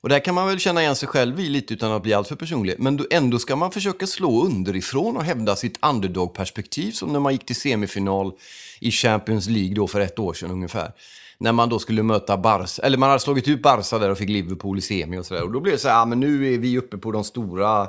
och 0.00 0.08
där 0.08 0.20
kan 0.20 0.34
man 0.34 0.48
väl 0.48 0.58
känna 0.58 0.82
igen 0.82 0.96
sig 0.96 1.08
själv 1.08 1.40
i 1.40 1.48
lite 1.48 1.74
utan 1.74 1.92
att 1.92 2.02
bli 2.02 2.14
alltför 2.14 2.36
personlig. 2.36 2.74
Men 2.78 3.06
ändå 3.10 3.38
ska 3.38 3.56
man 3.56 3.70
försöka 3.70 4.06
slå 4.06 4.44
underifrån 4.44 5.16
och 5.16 5.24
hävda 5.24 5.56
sitt 5.56 5.78
underdog-perspektiv 5.84 6.92
som 6.92 7.12
när 7.12 7.20
man 7.20 7.32
gick 7.32 7.46
till 7.46 7.56
semifinal 7.56 8.32
i 8.80 8.90
Champions 8.90 9.48
League 9.48 9.74
då 9.74 9.86
för 9.86 10.00
ett 10.00 10.18
år 10.18 10.34
sedan 10.34 10.50
ungefär. 10.50 10.92
När 11.40 11.52
man 11.52 11.68
då 11.68 11.78
skulle 11.78 12.02
möta 12.02 12.36
Barca, 12.36 12.82
eller 12.82 12.98
man 12.98 13.08
hade 13.08 13.20
slagit 13.20 13.48
ut 13.48 13.62
Barca 13.62 13.98
där 13.98 14.10
och 14.10 14.18
fick 14.18 14.28
Liverpool 14.28 14.78
i 14.78 14.80
semi 14.80 15.18
och 15.18 15.26
sådär. 15.26 15.42
Och 15.42 15.52
då 15.52 15.60
blev 15.60 15.74
det 15.74 15.80
så 15.80 15.88
här, 15.88 15.94
ja, 15.94 16.04
men 16.04 16.20
nu 16.20 16.54
är 16.54 16.58
vi 16.58 16.78
uppe 16.78 16.98
på 16.98 17.12
de 17.12 17.24
stora 17.24 17.88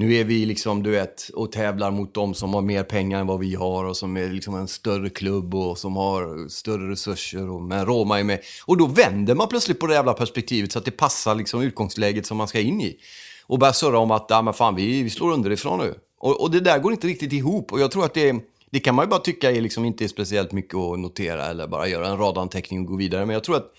nu 0.00 0.14
är 0.14 0.24
vi 0.24 0.46
liksom, 0.46 0.82
du 0.82 0.90
vet, 0.90 1.28
och 1.34 1.52
tävlar 1.52 1.90
mot 1.90 2.14
de 2.14 2.34
som 2.34 2.54
har 2.54 2.62
mer 2.62 2.82
pengar 2.82 3.20
än 3.20 3.26
vad 3.26 3.40
vi 3.40 3.54
har 3.54 3.84
och 3.84 3.96
som 3.96 4.16
är 4.16 4.28
liksom 4.28 4.54
en 4.54 4.68
större 4.68 5.10
klubb 5.10 5.54
och 5.54 5.78
som 5.78 5.96
har 5.96 6.48
större 6.48 6.90
resurser. 6.90 7.50
Och, 7.50 7.62
men 7.62 7.86
Roma 7.86 8.20
är 8.20 8.24
med. 8.24 8.40
Och 8.66 8.76
då 8.76 8.86
vänder 8.86 9.34
man 9.34 9.48
plötsligt 9.48 9.80
på 9.80 9.86
det 9.86 9.94
jävla 9.94 10.14
perspektivet 10.14 10.72
så 10.72 10.78
att 10.78 10.84
det 10.84 10.90
passar 10.90 11.34
liksom 11.34 11.62
utgångsläget 11.62 12.26
som 12.26 12.36
man 12.36 12.48
ska 12.48 12.60
in 12.60 12.80
i. 12.80 12.96
Och 13.46 13.58
börjar 13.58 13.72
surra 13.72 13.98
om 13.98 14.10
att, 14.10 14.26
ja 14.28 14.42
men 14.42 14.54
fan, 14.54 14.74
vi, 14.74 15.02
vi 15.02 15.10
slår 15.10 15.32
underifrån 15.32 15.78
nu. 15.78 15.94
Och, 16.18 16.42
och 16.42 16.50
det 16.50 16.60
där 16.60 16.78
går 16.78 16.92
inte 16.92 17.06
riktigt 17.06 17.32
ihop. 17.32 17.72
Och 17.72 17.80
jag 17.80 17.90
tror 17.90 18.04
att 18.04 18.14
det 18.14 18.28
är 18.28 18.40
det 18.70 18.80
kan 18.80 18.94
man 18.94 19.04
ju 19.04 19.08
bara 19.08 19.20
tycka 19.20 19.50
är 19.50 19.60
liksom 19.60 19.84
inte 19.84 20.08
speciellt 20.08 20.52
mycket 20.52 20.74
att 20.74 20.98
notera 20.98 21.46
eller 21.46 21.66
bara 21.66 21.88
göra 21.88 22.08
en 22.08 22.18
radanteckning 22.18 22.80
och 22.80 22.86
gå 22.86 22.96
vidare. 22.96 23.26
Men 23.26 23.34
jag 23.34 23.44
tror 23.44 23.56
att 23.56 23.72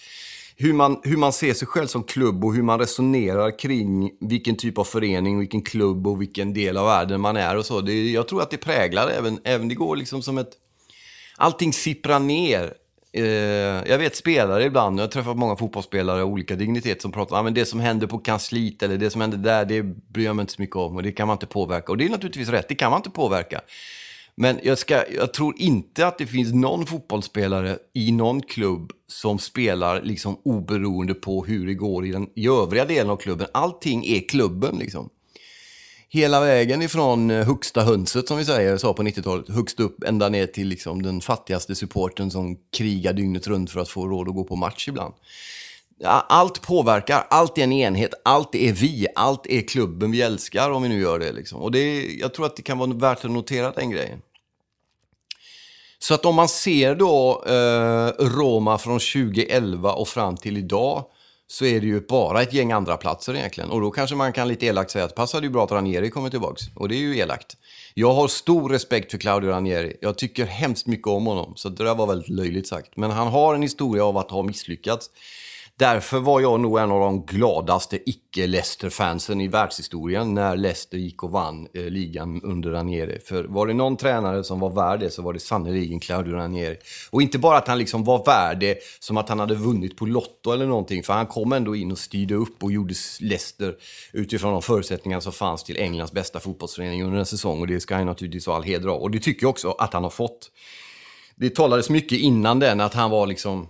hur 0.62 0.74
man, 0.74 1.00
hur 1.04 1.18
man 1.18 1.34
ser 1.34 1.54
sig 1.54 1.68
själv 1.68 1.88
som 1.88 2.04
klubb 2.04 2.46
och 2.46 2.54
hur 2.54 2.64
man 2.64 2.80
resonerar 2.80 3.60
kring 3.60 4.12
vilken 4.20 4.56
typ 4.56 4.78
av 4.78 4.84
förening, 4.84 5.40
vilken 5.40 5.62
klubb 5.62 6.08
och 6.08 6.22
vilken 6.22 6.54
del 6.54 6.78
av 6.78 6.86
världen 6.86 7.22
man 7.22 7.38
är 7.38 7.58
och 7.58 7.66
så. 7.66 7.82
Det, 7.82 8.12
jag 8.12 8.28
tror 8.28 8.42
att 8.42 8.52
det 8.52 8.58
präglar 8.58 9.10
även, 9.10 9.40
även 9.44 9.68
det 9.68 9.76
går 9.76 9.96
liksom 9.96 10.22
som 10.22 10.38
ett... 10.38 10.52
Allting 11.38 11.74
sipprar 11.74 12.20
ner. 12.20 12.74
Eh, 13.12 13.24
jag 13.24 13.98
vet 13.98 14.16
spelare 14.16 14.64
ibland, 14.64 15.00
jag 15.00 15.04
har 15.04 15.10
träffat 15.10 15.38
många 15.38 15.56
fotbollsspelare 15.56 16.22
av 16.22 16.30
olika 16.30 16.56
dignitet 16.56 17.02
som 17.02 17.12
pratar 17.12 17.40
om 17.40 17.46
ah, 17.46 17.50
det 17.50 17.66
som 17.66 17.80
händer 17.80 18.08
på 18.08 18.18
kansliet 18.18 18.84
eller 18.84 18.98
det 18.98 19.10
som 19.10 19.22
händer 19.22 19.38
där, 19.38 19.66
det 19.66 19.84
bryr 19.84 20.26
jag 20.26 20.36
mig 20.36 20.44
inte 20.44 20.54
så 20.54 20.62
mycket 20.62 20.76
om 20.76 20.96
och 20.96 21.04
det 21.04 21.12
kan 21.12 21.28
man 21.28 21.36
inte 21.36 21.46
påverka. 21.46 21.92
Och 21.92 21.98
det 21.98 22.06
är 22.06 22.10
naturligtvis 22.10 22.50
rätt, 22.50 22.68
det 22.70 22.76
kan 22.76 22.92
man 22.92 23.00
inte 23.00 23.10
påverka. 23.10 23.62
Men 24.42 24.60
jag, 24.64 24.78
ska, 24.78 25.04
jag 25.12 25.34
tror 25.34 25.54
inte 25.58 26.08
att 26.08 26.18
det 26.18 26.28
finns 26.28 26.54
någon 26.54 26.86
fotbollsspelare 26.86 27.78
i 27.94 28.12
någon 28.12 28.42
klubb 28.42 28.92
som 29.08 29.40
spelar 29.40 30.02
liksom 30.02 30.40
oberoende 30.44 31.14
på 31.14 31.46
hur 31.46 31.68
det 31.68 31.74
går 31.74 32.06
i 32.06 32.12
den 32.12 32.30
i 32.36 32.48
övriga 32.48 32.86
delen 32.86 33.10
av 33.10 33.18
klubben. 33.18 33.48
Allting 33.54 34.06
är 34.06 34.28
klubben 34.28 34.78
liksom. 34.78 35.10
Hela 36.10 36.40
vägen 36.40 36.82
ifrån 36.82 37.32
eh, 37.32 37.46
högsta 37.46 37.82
hönset 37.82 38.28
som 38.28 38.38
vi 38.38 38.46
säger, 38.46 38.78
sa 38.78 38.94
på 38.94 39.04
90-talet, 39.04 39.50
högst 39.50 39.80
upp 39.80 40.04
ända 40.04 40.30
ner 40.30 40.48
till 40.48 40.68
liksom 40.68 41.02
den 41.02 41.22
fattigaste 41.22 41.76
supporten 41.76 42.32
som 42.32 42.58
krigar 42.78 43.14
dygnet 43.14 43.48
runt 43.48 43.72
för 43.72 43.80
att 43.80 43.90
få 43.90 44.08
råd 44.08 44.30
att 44.30 44.36
gå 44.36 44.44
på 44.44 44.56
match 44.56 44.88
ibland. 44.88 45.14
Allt 46.06 46.62
påverkar, 46.62 47.28
allt 47.30 47.58
är 47.58 47.64
en 47.64 47.74
enhet, 47.74 48.14
allt 48.24 48.56
är 48.56 48.74
vi, 48.74 49.08
allt 49.16 49.48
är 49.48 49.62
klubben 49.62 50.12
vi 50.12 50.22
älskar 50.22 50.72
om 50.72 50.84
vi 50.84 50.90
nu 50.90 51.02
gör 51.02 51.20
det. 51.20 51.32
Liksom. 51.32 51.62
Och 51.62 51.72
det, 51.72 52.06
jag 52.06 52.34
tror 52.34 52.46
att 52.46 52.56
det 52.56 52.62
kan 52.62 52.78
vara 52.78 52.94
värt 52.94 53.26
att 53.26 53.32
notera 53.32 53.72
den 53.72 53.90
grejen. 53.90 54.22
Så 56.00 56.14
att 56.14 56.26
om 56.26 56.36
man 56.36 56.50
ser 56.50 56.96
då 56.96 57.44
eh, 57.48 58.26
Roma 58.26 58.78
från 58.78 59.00
2011 59.00 59.94
och 59.94 60.08
fram 60.08 60.38
till 60.38 60.58
idag 60.58 61.06
så 61.48 61.66
är 61.66 61.80
det 61.80 61.88
ju 61.88 62.02
bara 62.08 62.42
ett 62.42 62.54
gäng 62.54 62.72
andra 62.72 62.98
platser 62.98 63.36
egentligen. 63.36 63.70
Och 63.70 63.82
då 63.82 63.92
kanske 63.92 64.16
man 64.16 64.34
kan 64.34 64.48
lite 64.48 64.66
elakt 64.66 64.92
säga 64.92 65.06
att 65.06 65.16
passade 65.16 65.46
ju 65.46 65.52
bra 65.52 65.64
att 65.64 65.72
Ranieri 65.72 66.10
kommer 66.10 66.30
tillbaks. 66.30 66.62
Och 66.76 66.90
det 66.90 66.96
är 66.96 67.00
ju 67.00 67.18
elakt. 67.18 67.58
Jag 67.94 68.14
har 68.14 68.28
stor 68.28 68.70
respekt 68.70 69.12
för 69.12 69.18
Claudio 69.18 69.50
Ranieri. 69.50 69.98
Jag 70.02 70.18
tycker 70.18 70.46
hemskt 70.46 70.88
mycket 70.88 71.08
om 71.08 71.26
honom. 71.26 71.54
Så 71.56 71.70
det 71.70 71.84
där 71.84 71.96
var 71.96 72.08
väldigt 72.08 72.30
löjligt 72.30 72.68
sagt. 72.68 72.98
Men 72.98 73.12
han 73.12 73.28
har 73.28 73.56
en 73.56 73.62
historia 73.62 74.06
av 74.06 74.18
att 74.18 74.32
ha 74.32 74.44
misslyckats. 74.44 75.10
Därför 75.80 76.20
var 76.20 76.42
jag 76.42 76.60
nog 76.60 76.80
en 76.80 76.92
av 76.92 77.00
de 77.00 77.26
gladaste 77.26 78.00
icke-Leicester-fansen 78.06 79.42
i 79.42 79.48
världshistorien 79.48 80.34
när 80.34 80.58
Leicester 80.58 80.98
gick 80.98 81.24
och 81.24 81.32
vann 81.32 81.68
eh, 81.74 81.84
ligan 81.84 82.42
under 82.44 82.72
Ranieri. 82.72 83.20
För 83.20 83.44
var 83.44 83.68
det 83.68 83.74
någon 83.74 83.98
tränare 83.98 84.44
som 84.44 84.60
var 84.60 84.70
värd 84.70 85.00
det 85.00 85.10
så 85.10 85.22
var 85.22 85.34
det 85.34 85.40
sannerligen 85.40 86.00
Claudio 86.00 86.34
Ranieri. 86.34 86.78
Och 87.10 87.22
inte 87.22 87.40
bara 87.40 87.58
att 87.58 87.68
han 87.68 87.78
liksom 87.78 88.04
var 88.04 88.26
värd 88.26 88.60
det 88.60 88.78
som 89.00 89.18
att 89.18 89.30
han 89.30 89.40
hade 89.40 89.56
vunnit 89.56 89.98
på 89.98 90.06
Lotto 90.06 90.52
eller 90.52 90.66
någonting, 90.66 91.04
för 91.04 91.14
han 91.14 91.28
kom 91.28 91.54
ändå 91.54 91.76
in 91.76 91.92
och 91.92 91.98
styrde 91.98 92.36
upp 92.36 92.64
och 92.64 92.72
gjorde 92.72 92.94
Leicester 93.20 93.76
utifrån 94.14 94.52
de 94.52 94.62
förutsättningar 94.62 95.20
som 95.20 95.32
fanns 95.32 95.64
till 95.64 95.78
Englands 95.78 96.12
bästa 96.12 96.40
fotbollsförening 96.40 97.04
under 97.04 97.20
en 97.20 97.26
säsong. 97.26 97.60
Och 97.60 97.68
det 97.68 97.80
ska 97.80 97.96
han 97.96 98.06
naturligtvis 98.06 98.46
ha 98.46 98.56
all 98.56 98.64
heder 98.64 98.90
av. 98.90 99.02
Och 99.02 99.12
det 99.12 99.20
tycker 99.20 99.44
jag 99.44 99.50
också 99.50 99.72
att 99.72 99.94
han 99.94 100.04
har 100.04 100.10
fått. 100.10 100.52
Det 101.36 101.56
talades 101.56 101.90
mycket 101.90 102.20
innan 102.20 102.60
den 102.60 102.82
att 102.82 102.94
han 102.94 103.12
var 103.12 103.28
liksom 103.28 103.68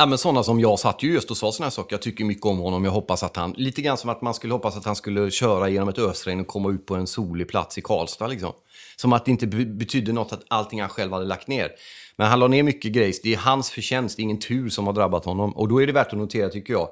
Ja, 0.00 0.06
men 0.06 0.18
sådana 0.18 0.42
som 0.42 0.60
jag 0.60 0.78
satt 0.78 1.02
ju 1.02 1.12
just 1.12 1.30
och 1.30 1.36
sa 1.36 1.52
sådana 1.52 1.66
här 1.66 1.70
saker. 1.70 1.94
Jag 1.94 2.02
tycker 2.02 2.24
mycket 2.24 2.46
om 2.46 2.58
honom. 2.58 2.84
Jag 2.84 2.92
hoppas 2.92 3.22
att 3.22 3.36
han, 3.36 3.54
lite 3.56 3.82
grann 3.82 3.96
som 3.96 4.10
att 4.10 4.22
man 4.22 4.34
skulle 4.34 4.52
hoppas 4.52 4.76
att 4.76 4.84
han 4.84 4.96
skulle 4.96 5.30
köra 5.30 5.68
genom 5.68 5.88
ett 5.88 5.98
ösregn 5.98 6.40
och 6.40 6.46
komma 6.46 6.70
ut 6.70 6.86
på 6.86 6.94
en 6.94 7.06
solig 7.06 7.48
plats 7.48 7.78
i 7.78 7.80
Karlstad 7.80 8.26
liksom. 8.26 8.52
Som 8.96 9.12
att 9.12 9.24
det 9.24 9.30
inte 9.30 9.46
betydde 9.46 10.12
något 10.12 10.32
att 10.32 10.44
allting 10.48 10.80
han 10.80 10.90
själv 10.90 11.12
hade 11.12 11.24
lagt 11.24 11.48
ner. 11.48 11.70
Men 12.16 12.26
han 12.26 12.38
la 12.38 12.48
ner 12.48 12.62
mycket 12.62 12.92
grejs. 12.92 13.22
Det 13.22 13.34
är 13.34 13.36
hans 13.36 13.70
förtjänst, 13.70 14.16
det 14.16 14.20
är 14.20 14.24
ingen 14.24 14.40
tur 14.40 14.68
som 14.68 14.86
har 14.86 14.94
drabbat 14.94 15.24
honom. 15.24 15.56
Och 15.56 15.68
då 15.68 15.82
är 15.82 15.86
det 15.86 15.92
värt 15.92 16.12
att 16.12 16.18
notera, 16.18 16.48
tycker 16.48 16.72
jag, 16.72 16.88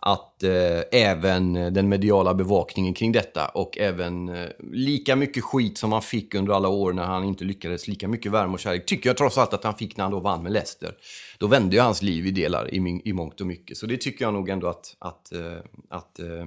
att 0.00 0.42
eh, 0.42 1.00
även 1.00 1.52
den 1.52 1.88
mediala 1.88 2.34
bevakningen 2.34 2.94
kring 2.94 3.12
detta 3.12 3.48
och 3.48 3.78
även 3.78 4.28
eh, 4.28 4.48
lika 4.72 5.16
mycket 5.16 5.44
skit 5.44 5.78
som 5.78 5.92
han 5.92 6.02
fick 6.02 6.34
under 6.34 6.52
alla 6.52 6.68
år 6.68 6.92
när 6.92 7.04
han 7.04 7.24
inte 7.24 7.44
lyckades, 7.44 7.88
lika 7.88 8.08
mycket 8.08 8.32
värme 8.32 8.52
och 8.52 8.58
kärlek 8.58 8.86
tycker 8.86 9.08
jag 9.08 9.16
trots 9.16 9.38
allt 9.38 9.54
att 9.54 9.64
han 9.64 9.74
fick 9.74 9.96
när 9.96 10.04
han 10.04 10.12
då 10.12 10.20
vann 10.20 10.42
med 10.42 10.52
Leicester. 10.52 10.94
Då 11.38 11.46
vände 11.46 11.76
ju 11.76 11.82
hans 11.82 12.02
liv 12.02 12.26
i 12.26 12.30
delar 12.30 12.74
i, 12.74 13.00
i 13.04 13.12
mångt 13.12 13.40
och 13.40 13.46
mycket. 13.46 13.76
Så 13.76 13.86
det 13.86 13.96
tycker 13.96 14.24
jag 14.24 14.34
nog 14.34 14.48
ändå 14.48 14.66
att, 14.66 14.96
att, 14.98 15.32
eh, 15.32 15.58
att, 15.90 16.18
eh, 16.18 16.46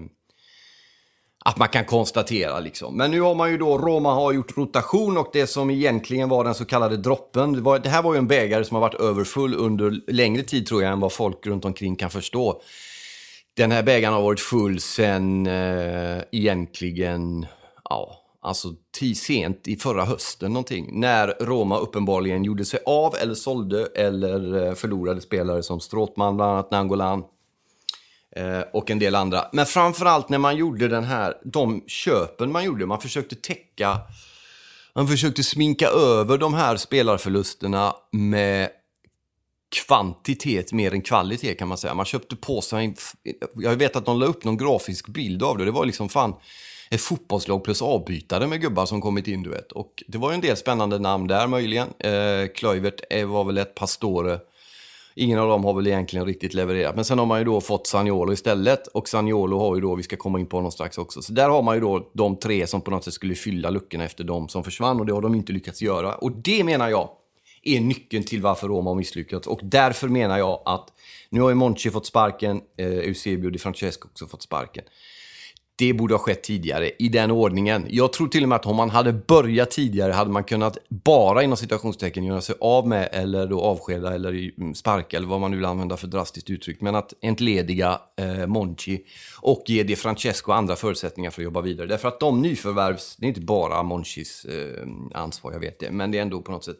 att 1.46 1.58
man 1.58 1.68
kan 1.68 1.86
konstatera. 1.86 2.60
Liksom. 2.60 2.98
Men 2.98 3.12
nu 3.12 3.22
har 3.22 3.36
man 3.36 3.52
ju 3.52 3.58
då, 3.58 3.78
Roma 3.78 4.14
har 4.14 4.34
gjort 4.34 4.58
rotation 4.58 5.18
och 5.18 5.30
det 5.34 5.48
som 5.48 5.70
egentligen 5.70 6.30
var 6.30 6.44
den 6.44 6.56
så 6.56 6.66
kallade 6.66 6.98
droppen. 6.98 7.54
Det, 7.54 7.62
var, 7.62 7.80
det 7.80 7.90
här 7.90 8.02
var 8.02 8.14
ju 8.14 8.18
en 8.18 8.28
bägare 8.28 8.64
som 8.64 8.76
har 8.76 8.82
varit 8.82 9.02
överfull 9.02 9.56
under 9.56 10.12
längre 10.12 10.44
tid 10.44 10.68
tror 10.68 10.84
jag 10.84 10.92
än 10.92 11.00
vad 11.00 11.14
folk 11.14 11.46
runt 11.46 11.66
omkring 11.66 11.96
kan 11.96 12.10
förstå. 12.10 12.62
Den 13.60 13.72
här 13.72 13.84
bägaren 13.84 14.14
har 14.14 14.22
varit 14.22 14.40
full 14.40 14.80
sen 14.80 15.48
eh, 15.48 16.22
egentligen, 16.32 17.46
ja, 17.90 18.22
alltså 18.42 18.68
sent 19.16 19.68
i 19.68 19.76
förra 19.76 20.06
hösten 20.06 20.54
någonting. 20.54 21.00
När 21.00 21.28
Roma 21.40 21.78
uppenbarligen 21.78 22.44
gjorde 22.44 22.66
sig 22.66 22.80
av 22.86 23.16
eller 23.16 23.36
sålde 23.36 23.86
eller 23.86 24.68
eh, 24.68 24.74
förlorade 24.74 25.22
spelare 25.22 25.64
som 25.64 25.80
Stråtman, 25.80 26.36
bland 26.36 26.52
annat 26.52 26.72
Nangolan. 26.72 27.24
Eh, 28.36 28.62
och 28.74 28.92
en 28.92 29.00
del 29.00 29.16
andra. 29.16 29.46
Men 29.54 29.66
framförallt 29.66 30.30
när 30.30 30.38
man 30.38 30.56
gjorde 30.56 30.88
den 30.88 31.04
här, 31.04 31.34
de 31.44 31.84
köpen 31.88 32.52
man 32.52 32.64
gjorde, 32.64 32.86
man 32.86 33.02
försökte 33.02 33.36
täcka, 33.36 33.98
man 34.96 35.08
försökte 35.08 35.44
sminka 35.44 35.88
över 35.88 36.38
de 36.38 36.54
här 36.54 36.78
spelarförlusterna 36.78 37.96
med 38.12 38.70
kvantitet 39.70 40.74
mer 40.74 40.94
än 40.94 41.02
kvalitet 41.02 41.56
kan 41.56 41.68
man 41.68 41.78
säga. 41.78 41.94
Man 41.94 42.06
köpte 42.06 42.36
på 42.36 42.62
sig, 42.62 42.96
jag 43.56 43.76
vet 43.76 43.96
att 43.96 44.06
de 44.06 44.20
la 44.20 44.26
upp 44.26 44.44
någon 44.44 44.58
grafisk 44.58 45.08
bild 45.08 45.44
av 45.44 45.58
det, 45.58 45.66
det 45.66 45.72
var 45.72 45.86
liksom 45.86 46.10
fan 46.10 46.34
ett 46.90 47.02
fotbollslag 47.02 47.64
plus 47.64 47.82
avbytare 47.82 48.48
med 48.48 48.62
gubbar 48.62 48.86
som 48.86 49.02
kommit 49.02 49.28
in, 49.28 49.44
du 49.44 49.50
vet. 49.50 49.72
Och 49.72 50.04
det 50.08 50.18
var 50.18 50.32
ju 50.32 50.36
en 50.36 50.42
del 50.42 50.58
spännande 50.58 51.00
namn 51.00 51.28
där 51.28 51.48
möjligen. 51.48 51.88
Eh, 52.00 52.48
Kluivert 52.56 53.02
eh, 53.10 53.26
var 53.26 53.44
väl 53.44 53.58
ett 53.58 53.76
Pastore. 53.76 54.40
Ingen 55.16 55.40
av 55.40 55.50
dem 55.50 55.64
har 55.64 55.74
väl 55.74 55.88
egentligen 55.88 56.26
riktigt 56.26 56.54
levererat. 56.54 56.96
Men 56.96 57.06
sen 57.06 57.20
har 57.20 57.26
man 57.26 57.40
ju 57.40 57.46
då 57.46 57.62
fått 57.62 57.88
Saniolo 57.88 58.34
istället. 58.34 58.88
Och 58.88 59.10
Saniolo 59.10 59.60
har 59.60 59.76
ju 59.76 59.82
då, 59.82 59.96
vi 59.96 60.04
ska 60.04 60.18
komma 60.18 60.40
in 60.40 60.46
på 60.46 60.58
honom 60.58 60.72
strax 60.72 60.98
också. 60.98 61.22
Så 61.22 61.34
där 61.34 61.50
har 61.50 61.62
man 61.62 61.76
ju 61.76 61.82
då 61.82 62.10
de 62.14 62.36
tre 62.36 62.68
som 62.68 62.82
på 62.82 62.92
något 62.92 63.04
sätt 63.04 63.14
skulle 63.14 63.36
fylla 63.36 63.70
luckorna 63.70 64.04
efter 64.04 64.24
de 64.24 64.50
som 64.50 64.64
försvann. 64.64 65.00
Och 65.00 65.06
det 65.06 65.14
har 65.14 65.22
de 65.22 65.36
inte 65.36 65.54
lyckats 65.54 65.82
göra. 65.82 66.16
Och 66.16 66.32
det 66.32 66.64
menar 66.64 66.90
jag 66.90 67.10
är 67.64 67.80
nyckeln 67.80 68.24
till 68.24 68.42
varför 68.42 68.68
Roma 68.68 68.90
har 68.90 68.96
misslyckats. 68.96 69.48
Och 69.48 69.60
därför 69.64 70.08
menar 70.08 70.38
jag 70.38 70.62
att 70.66 70.94
nu 71.30 71.42
har 71.42 71.50
ju 71.50 71.56
Monchi 71.56 71.90
fått 71.90 72.06
sparken, 72.06 72.62
eh, 72.78 72.88
Eusebio 72.88 73.50
Di 73.50 73.60
Francesco 73.60 74.08
också 74.08 74.28
fått 74.28 74.42
sparken. 74.42 74.84
Det 75.80 75.94
borde 75.94 76.14
ha 76.14 76.20
skett 76.20 76.44
tidigare, 76.44 76.92
i 77.00 77.10
den 77.10 77.32
ordningen. 77.32 77.86
Jag 77.90 78.14
tror 78.14 78.28
till 78.28 78.44
och 78.44 78.50
med 78.50 78.56
att 78.56 78.66
om 78.66 78.76
man 78.76 78.90
hade 78.90 79.14
börjat 79.14 79.72
tidigare 79.72 80.12
hade 80.12 80.32
man 80.32 80.44
kunnat 80.44 80.78
bara 80.90 81.44
inom 81.44 81.58
situationstecken 81.58 82.24
göra 82.24 82.42
sig 82.42 82.56
av 82.62 82.88
med 82.88 83.10
eller 83.12 83.48
då 83.48 83.62
avskeda 83.62 84.16
eller 84.16 84.52
mm, 84.58 84.76
sparka 84.76 85.18
eller 85.18 85.28
vad 85.28 85.40
man 85.40 85.52
nu 85.52 85.58
vill 85.58 85.66
använda 85.66 85.98
för 85.98 86.08
drastiskt 86.08 86.50
uttryck. 86.50 86.82
Men 86.82 86.96
att 86.96 87.14
entlediga 87.22 88.02
eh, 88.18 88.48
Monchi 88.48 89.06
och 89.42 89.64
ge 89.68 89.84
De 89.84 89.96
Francesco 89.96 90.52
andra 90.52 90.76
förutsättningar 90.76 91.32
för 91.32 91.42
att 91.42 91.44
jobba 91.44 91.62
vidare. 91.62 91.88
Därför 91.88 92.08
att 92.08 92.20
de 92.20 92.42
nyförvärvs, 92.42 93.16
det 93.16 93.26
är 93.26 93.28
inte 93.28 93.42
bara 93.42 93.84
Monchis 93.84 94.46
eh, 94.46 94.88
ansvar, 95.14 95.52
jag 95.52 95.60
vet 95.60 95.80
det, 95.80 95.92
men 95.92 96.12
det 96.12 96.18
är 96.18 96.22
ändå 96.22 96.42
på 96.42 96.52
något 96.52 96.66
sätt 96.66 96.80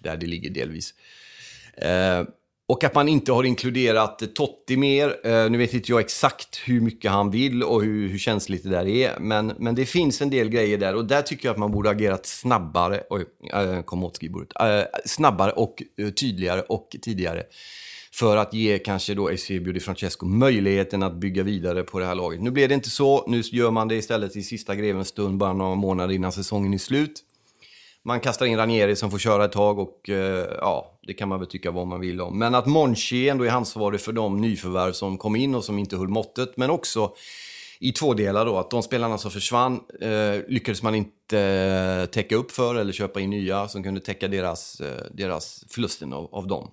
där 0.00 0.16
det 0.16 0.26
ligger 0.26 0.50
delvis. 0.50 0.94
Eh, 1.76 2.24
och 2.70 2.84
att 2.84 2.94
man 2.94 3.08
inte 3.08 3.32
har 3.32 3.44
inkluderat 3.44 4.34
Totti 4.34 4.76
mer. 4.76 5.26
Eh, 5.26 5.50
nu 5.50 5.58
vet 5.58 5.74
inte 5.74 5.92
jag 5.92 6.00
exakt 6.00 6.60
hur 6.64 6.80
mycket 6.80 7.10
han 7.10 7.30
vill 7.30 7.62
och 7.62 7.82
hur, 7.82 8.08
hur 8.08 8.18
känsligt 8.18 8.62
det 8.62 8.70
där 8.70 8.86
är. 8.86 9.20
Men, 9.20 9.52
men 9.58 9.74
det 9.74 9.86
finns 9.86 10.22
en 10.22 10.30
del 10.30 10.48
grejer 10.48 10.78
där 10.78 10.94
och 10.94 11.04
där 11.04 11.22
tycker 11.22 11.48
jag 11.48 11.52
att 11.52 11.58
man 11.58 11.72
borde 11.72 11.90
agerat 11.90 12.26
snabbare. 12.26 13.02
Oj, 13.10 13.24
eh, 13.52 13.82
kom 13.82 14.04
åt 14.04 14.16
skrivbordet. 14.16 14.48
Eh, 14.60 15.00
snabbare 15.04 15.52
och 15.52 15.82
eh, 15.98 16.10
tydligare 16.10 16.60
och 16.60 16.96
tidigare. 17.02 17.42
För 18.12 18.36
att 18.36 18.54
ge 18.54 18.78
kanske 18.78 19.14
då 19.14 19.28
Eusebio 19.28 19.72
Di 19.72 19.80
Francesco 19.80 20.26
möjligheten 20.26 21.02
att 21.02 21.16
bygga 21.16 21.42
vidare 21.42 21.82
på 21.82 21.98
det 21.98 22.06
här 22.06 22.14
laget. 22.14 22.42
Nu 22.42 22.50
blev 22.50 22.68
det 22.68 22.74
inte 22.74 22.90
så. 22.90 23.24
Nu 23.26 23.40
gör 23.40 23.70
man 23.70 23.88
det 23.88 23.94
istället 23.94 24.36
i 24.36 24.42
sista 24.42 24.74
grevens 24.74 25.08
stund, 25.08 25.38
bara 25.38 25.52
några 25.52 25.74
månader 25.74 26.14
innan 26.14 26.32
säsongen 26.32 26.74
är 26.74 26.78
slut. 26.78 27.24
Man 28.04 28.20
kastar 28.20 28.46
in 28.46 28.56
Ranieri 28.56 28.96
som 28.96 29.10
får 29.10 29.18
köra 29.18 29.44
ett 29.44 29.52
tag 29.52 29.78
och 29.78 30.10
eh, 30.10 30.46
ja, 30.60 30.98
det 31.02 31.14
kan 31.14 31.28
man 31.28 31.38
väl 31.38 31.48
tycka 31.48 31.70
vad 31.70 31.86
man 31.86 32.00
vill 32.00 32.20
om. 32.20 32.38
Men 32.38 32.54
att 32.54 32.66
Monchi 32.66 33.28
ändå 33.28 33.44
är 33.44 33.50
ansvarig 33.50 34.00
för 34.00 34.12
de 34.12 34.40
nyförvärv 34.40 34.92
som 34.92 35.18
kom 35.18 35.36
in 35.36 35.54
och 35.54 35.64
som 35.64 35.78
inte 35.78 35.96
höll 35.96 36.08
måttet. 36.08 36.56
Men 36.56 36.70
också 36.70 37.14
i 37.80 37.92
två 37.92 38.14
delar 38.14 38.46
då, 38.46 38.58
att 38.58 38.70
de 38.70 38.82
spelarna 38.82 39.18
som 39.18 39.30
försvann 39.30 39.80
eh, 40.00 40.48
lyckades 40.48 40.82
man 40.82 40.94
inte 40.94 41.38
eh, 41.38 42.06
täcka 42.06 42.36
upp 42.36 42.50
för 42.50 42.74
eller 42.74 42.92
köpa 42.92 43.20
in 43.20 43.30
nya 43.30 43.68
som 43.68 43.82
kunde 43.82 44.00
täcka 44.00 44.28
deras, 44.28 44.80
eh, 44.80 45.04
deras 45.10 45.64
förlusten 45.68 46.12
av, 46.12 46.34
av 46.34 46.46
dem. 46.46 46.70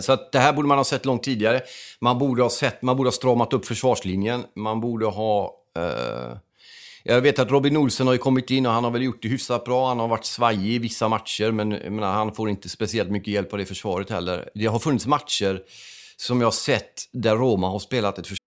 Så 0.00 0.12
att 0.12 0.32
det 0.32 0.38
här 0.38 0.52
borde 0.52 0.68
man 0.68 0.78
ha 0.78 0.84
sett 0.84 1.04
långt 1.04 1.22
tidigare. 1.22 1.60
Man 2.00 2.18
borde 2.18 2.42
ha, 2.42 2.50
sett, 2.50 2.82
man 2.82 2.96
borde 2.96 3.06
ha 3.06 3.12
stramat 3.12 3.52
upp 3.52 3.66
försvarslinjen. 3.66 4.44
Man 4.54 4.80
borde 4.80 5.06
ha 5.06 5.54
eh, 5.78 6.36
jag 7.06 7.20
vet 7.20 7.38
att 7.38 7.50
Robin 7.50 7.76
Olsen 7.76 8.06
har 8.06 8.14
ju 8.14 8.18
kommit 8.18 8.50
in 8.50 8.66
och 8.66 8.72
han 8.72 8.84
har 8.84 8.90
väl 8.90 9.02
gjort 9.02 9.22
det 9.22 9.28
hyfsat 9.28 9.64
bra. 9.64 9.88
Han 9.88 9.98
har 9.98 10.08
varit 10.08 10.24
svajig 10.24 10.74
i 10.74 10.78
vissa 10.78 11.08
matcher, 11.08 11.50
men 11.50 11.68
menar, 11.68 12.12
han 12.12 12.34
får 12.34 12.50
inte 12.50 12.68
speciellt 12.68 13.10
mycket 13.10 13.32
hjälp 13.34 13.52
av 13.52 13.58
det 13.58 13.66
försvaret 13.66 14.10
heller. 14.10 14.48
Det 14.54 14.66
har 14.66 14.78
funnits 14.78 15.06
matcher 15.06 15.60
som 16.16 16.40
jag 16.40 16.54
sett 16.54 17.02
där 17.12 17.36
Roma 17.36 17.68
har 17.68 17.78
spelat 17.78 18.18
ett 18.18 18.26
försvar. 18.26 18.38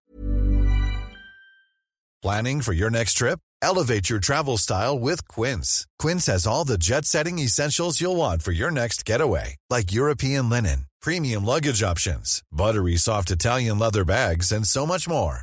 Planning 2.22 2.62
for 2.62 2.74
your 2.74 2.90
next 2.90 3.18
trip? 3.18 3.38
Elevate 3.62 4.10
your 4.10 4.20
travel 4.20 4.58
style 4.58 4.98
with 4.98 5.22
Quince. 5.28 5.84
Quince 6.02 6.32
has 6.32 6.46
all 6.46 6.66
the 6.66 6.76
jet-setting 6.76 7.38
essentials 7.38 8.00
you'll 8.00 8.16
want 8.16 8.42
for 8.42 8.52
your 8.52 8.70
next 8.70 9.08
getaway, 9.08 9.56
like 9.70 9.92
European 9.92 10.48
linen, 10.48 10.86
premium 11.04 11.44
luggage 11.44 11.82
options, 11.82 12.42
buttery 12.52 12.96
soft 12.96 13.30
Italian 13.30 13.78
leather 13.78 14.04
bags, 14.04 14.52
and 14.52 14.66
so 14.66 14.86
much 14.86 15.08
more 15.08 15.42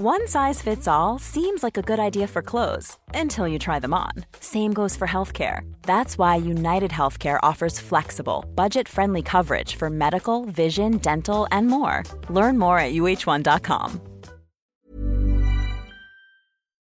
One 0.00 0.26
size 0.26 0.60
fits 0.60 0.88
all 0.88 1.20
seems 1.20 1.62
like 1.62 1.78
a 1.78 1.82
good 1.82 2.00
idea 2.00 2.26
for 2.26 2.42
clothes 2.42 2.98
until 3.14 3.46
you 3.46 3.58
try 3.58 3.78
them 3.80 3.94
on. 3.94 4.24
Same 4.40 4.72
goes 4.72 4.96
for 4.96 5.06
healthcare. 5.06 5.60
That's 5.82 6.18
why 6.18 6.36
United 6.36 6.90
Healthcare 6.90 7.38
offers 7.42 7.80
flexible, 7.80 8.44
budget 8.54 8.88
friendly 8.88 9.22
coverage 9.22 9.76
for 9.76 9.90
medical, 9.90 10.44
vision, 10.46 10.98
dental, 10.98 11.46
and 11.50 11.68
more. 11.68 12.02
Learn 12.28 12.58
more 12.58 12.78
at 12.78 12.92
uh1.com. 12.92 14.00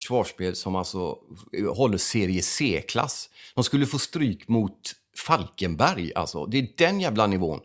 Försvarsspel 0.02 0.56
som 0.56 0.76
alltså 0.76 1.16
håller 1.76 1.98
serie 1.98 2.42
C-klass. 2.42 3.30
De 3.54 3.64
skulle 3.64 3.86
få 3.86 3.98
stryk 3.98 4.48
mot 4.48 4.92
Falkenberg, 5.26 6.14
alltså. 6.14 6.46
Det 6.46 6.58
är 6.58 6.68
den 6.76 7.00
jävla 7.00 7.26
nivån. 7.26 7.60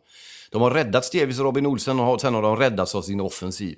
De 0.51 0.61
har 0.61 0.71
räddat 0.71 1.05
Stevis 1.05 1.39
och 1.39 1.45
Robin 1.45 1.65
Olsen 1.65 1.99
och 1.99 2.21
sen 2.21 2.33
har 2.33 2.41
de 2.41 2.55
räddats 2.55 2.95
av 2.95 3.01
sin 3.01 3.21
offensiv. 3.21 3.77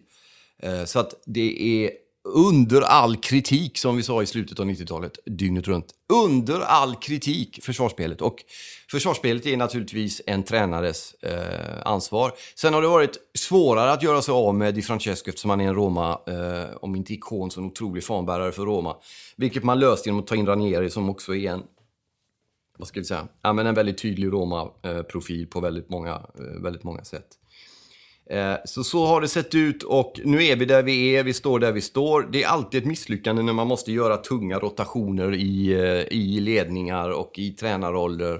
Eh, 0.64 0.86
så 0.86 1.00
att 1.00 1.14
det 1.26 1.84
är 1.84 1.92
under 2.34 2.82
all 2.82 3.18
kritik, 3.18 3.78
som 3.78 3.98
vi 3.98 4.04
sa 4.04 4.24
i 4.24 4.26
slutet 4.26 4.60
av 4.60 4.66
90-talet, 4.66 5.20
dygnet 5.26 5.68
runt. 5.68 5.94
Under 6.14 6.60
all 6.60 6.96
kritik, 6.96 7.60
försvarsspelet. 7.64 8.22
Och 8.22 8.36
försvarsspelet 8.92 9.46
är 9.46 9.58
naturligtvis 9.58 10.22
en 10.26 10.44
tränares 10.44 11.14
eh, 11.14 11.82
ansvar. 11.86 12.32
Sen 12.56 12.74
har 12.74 12.82
det 12.82 12.88
varit 12.88 13.18
svårare 13.38 13.92
att 13.92 14.04
göra 14.04 14.22
sig 14.22 14.32
av 14.32 14.56
med 14.56 14.76
Di 14.76 14.82
Francesco 14.82 15.30
eftersom 15.30 15.50
han 15.50 15.62
är 15.62 15.68
en 15.68 15.76
Roma, 15.76 16.20
eh, 16.28 16.78
om 16.82 16.96
inte 16.96 17.14
ikon, 17.14 17.52
så 17.52 17.62
en 17.62 17.68
otrolig 17.68 18.04
fanbärare 18.04 18.52
för 18.52 18.66
Roma. 18.66 18.96
Vilket 19.36 19.64
man 19.64 19.80
löste 19.80 20.10
genom 20.10 20.20
att 20.20 20.28
ta 20.28 20.36
in 20.36 20.46
Ranieri 20.46 20.90
som 20.90 21.10
också 21.10 21.36
är 21.36 21.52
en 21.52 21.64
vad 22.78 22.88
ska 22.88 23.00
vi 23.00 23.06
säga, 23.06 23.28
ja, 23.42 23.54
men 23.54 23.68
en 23.68 23.76
väldigt 23.76 23.98
tydlig 23.98 24.28
Roma-profil 24.28 25.42
eh, 25.42 25.48
på 25.48 25.60
väldigt 25.60 25.90
många, 25.90 26.14
eh, 26.14 26.62
väldigt 26.62 26.84
många 26.84 27.04
sätt. 27.04 27.28
Eh, 28.30 28.56
så 28.66 28.84
så 28.84 29.06
har 29.06 29.22
det 29.22 29.28
sett 29.28 29.56
ut 29.56 29.84
och 29.84 30.20
nu 30.24 30.46
är 30.46 30.56
vi 30.56 30.66
där 30.66 30.84
vi 30.84 31.16
är, 31.16 31.24
vi 31.24 31.34
står 31.34 31.60
där 31.60 31.72
vi 31.72 31.82
står. 31.82 32.28
Det 32.32 32.44
är 32.44 32.48
alltid 32.48 32.82
ett 32.82 32.88
misslyckande 32.88 33.42
när 33.42 33.54
man 33.54 33.68
måste 33.68 33.92
göra 33.92 34.18
tunga 34.18 34.60
rotationer 34.60 35.36
i, 35.36 35.74
eh, 35.74 36.18
i 36.18 36.40
ledningar 36.40 37.10
och 37.10 37.40
i 37.40 37.52
tränarroller 37.52 38.40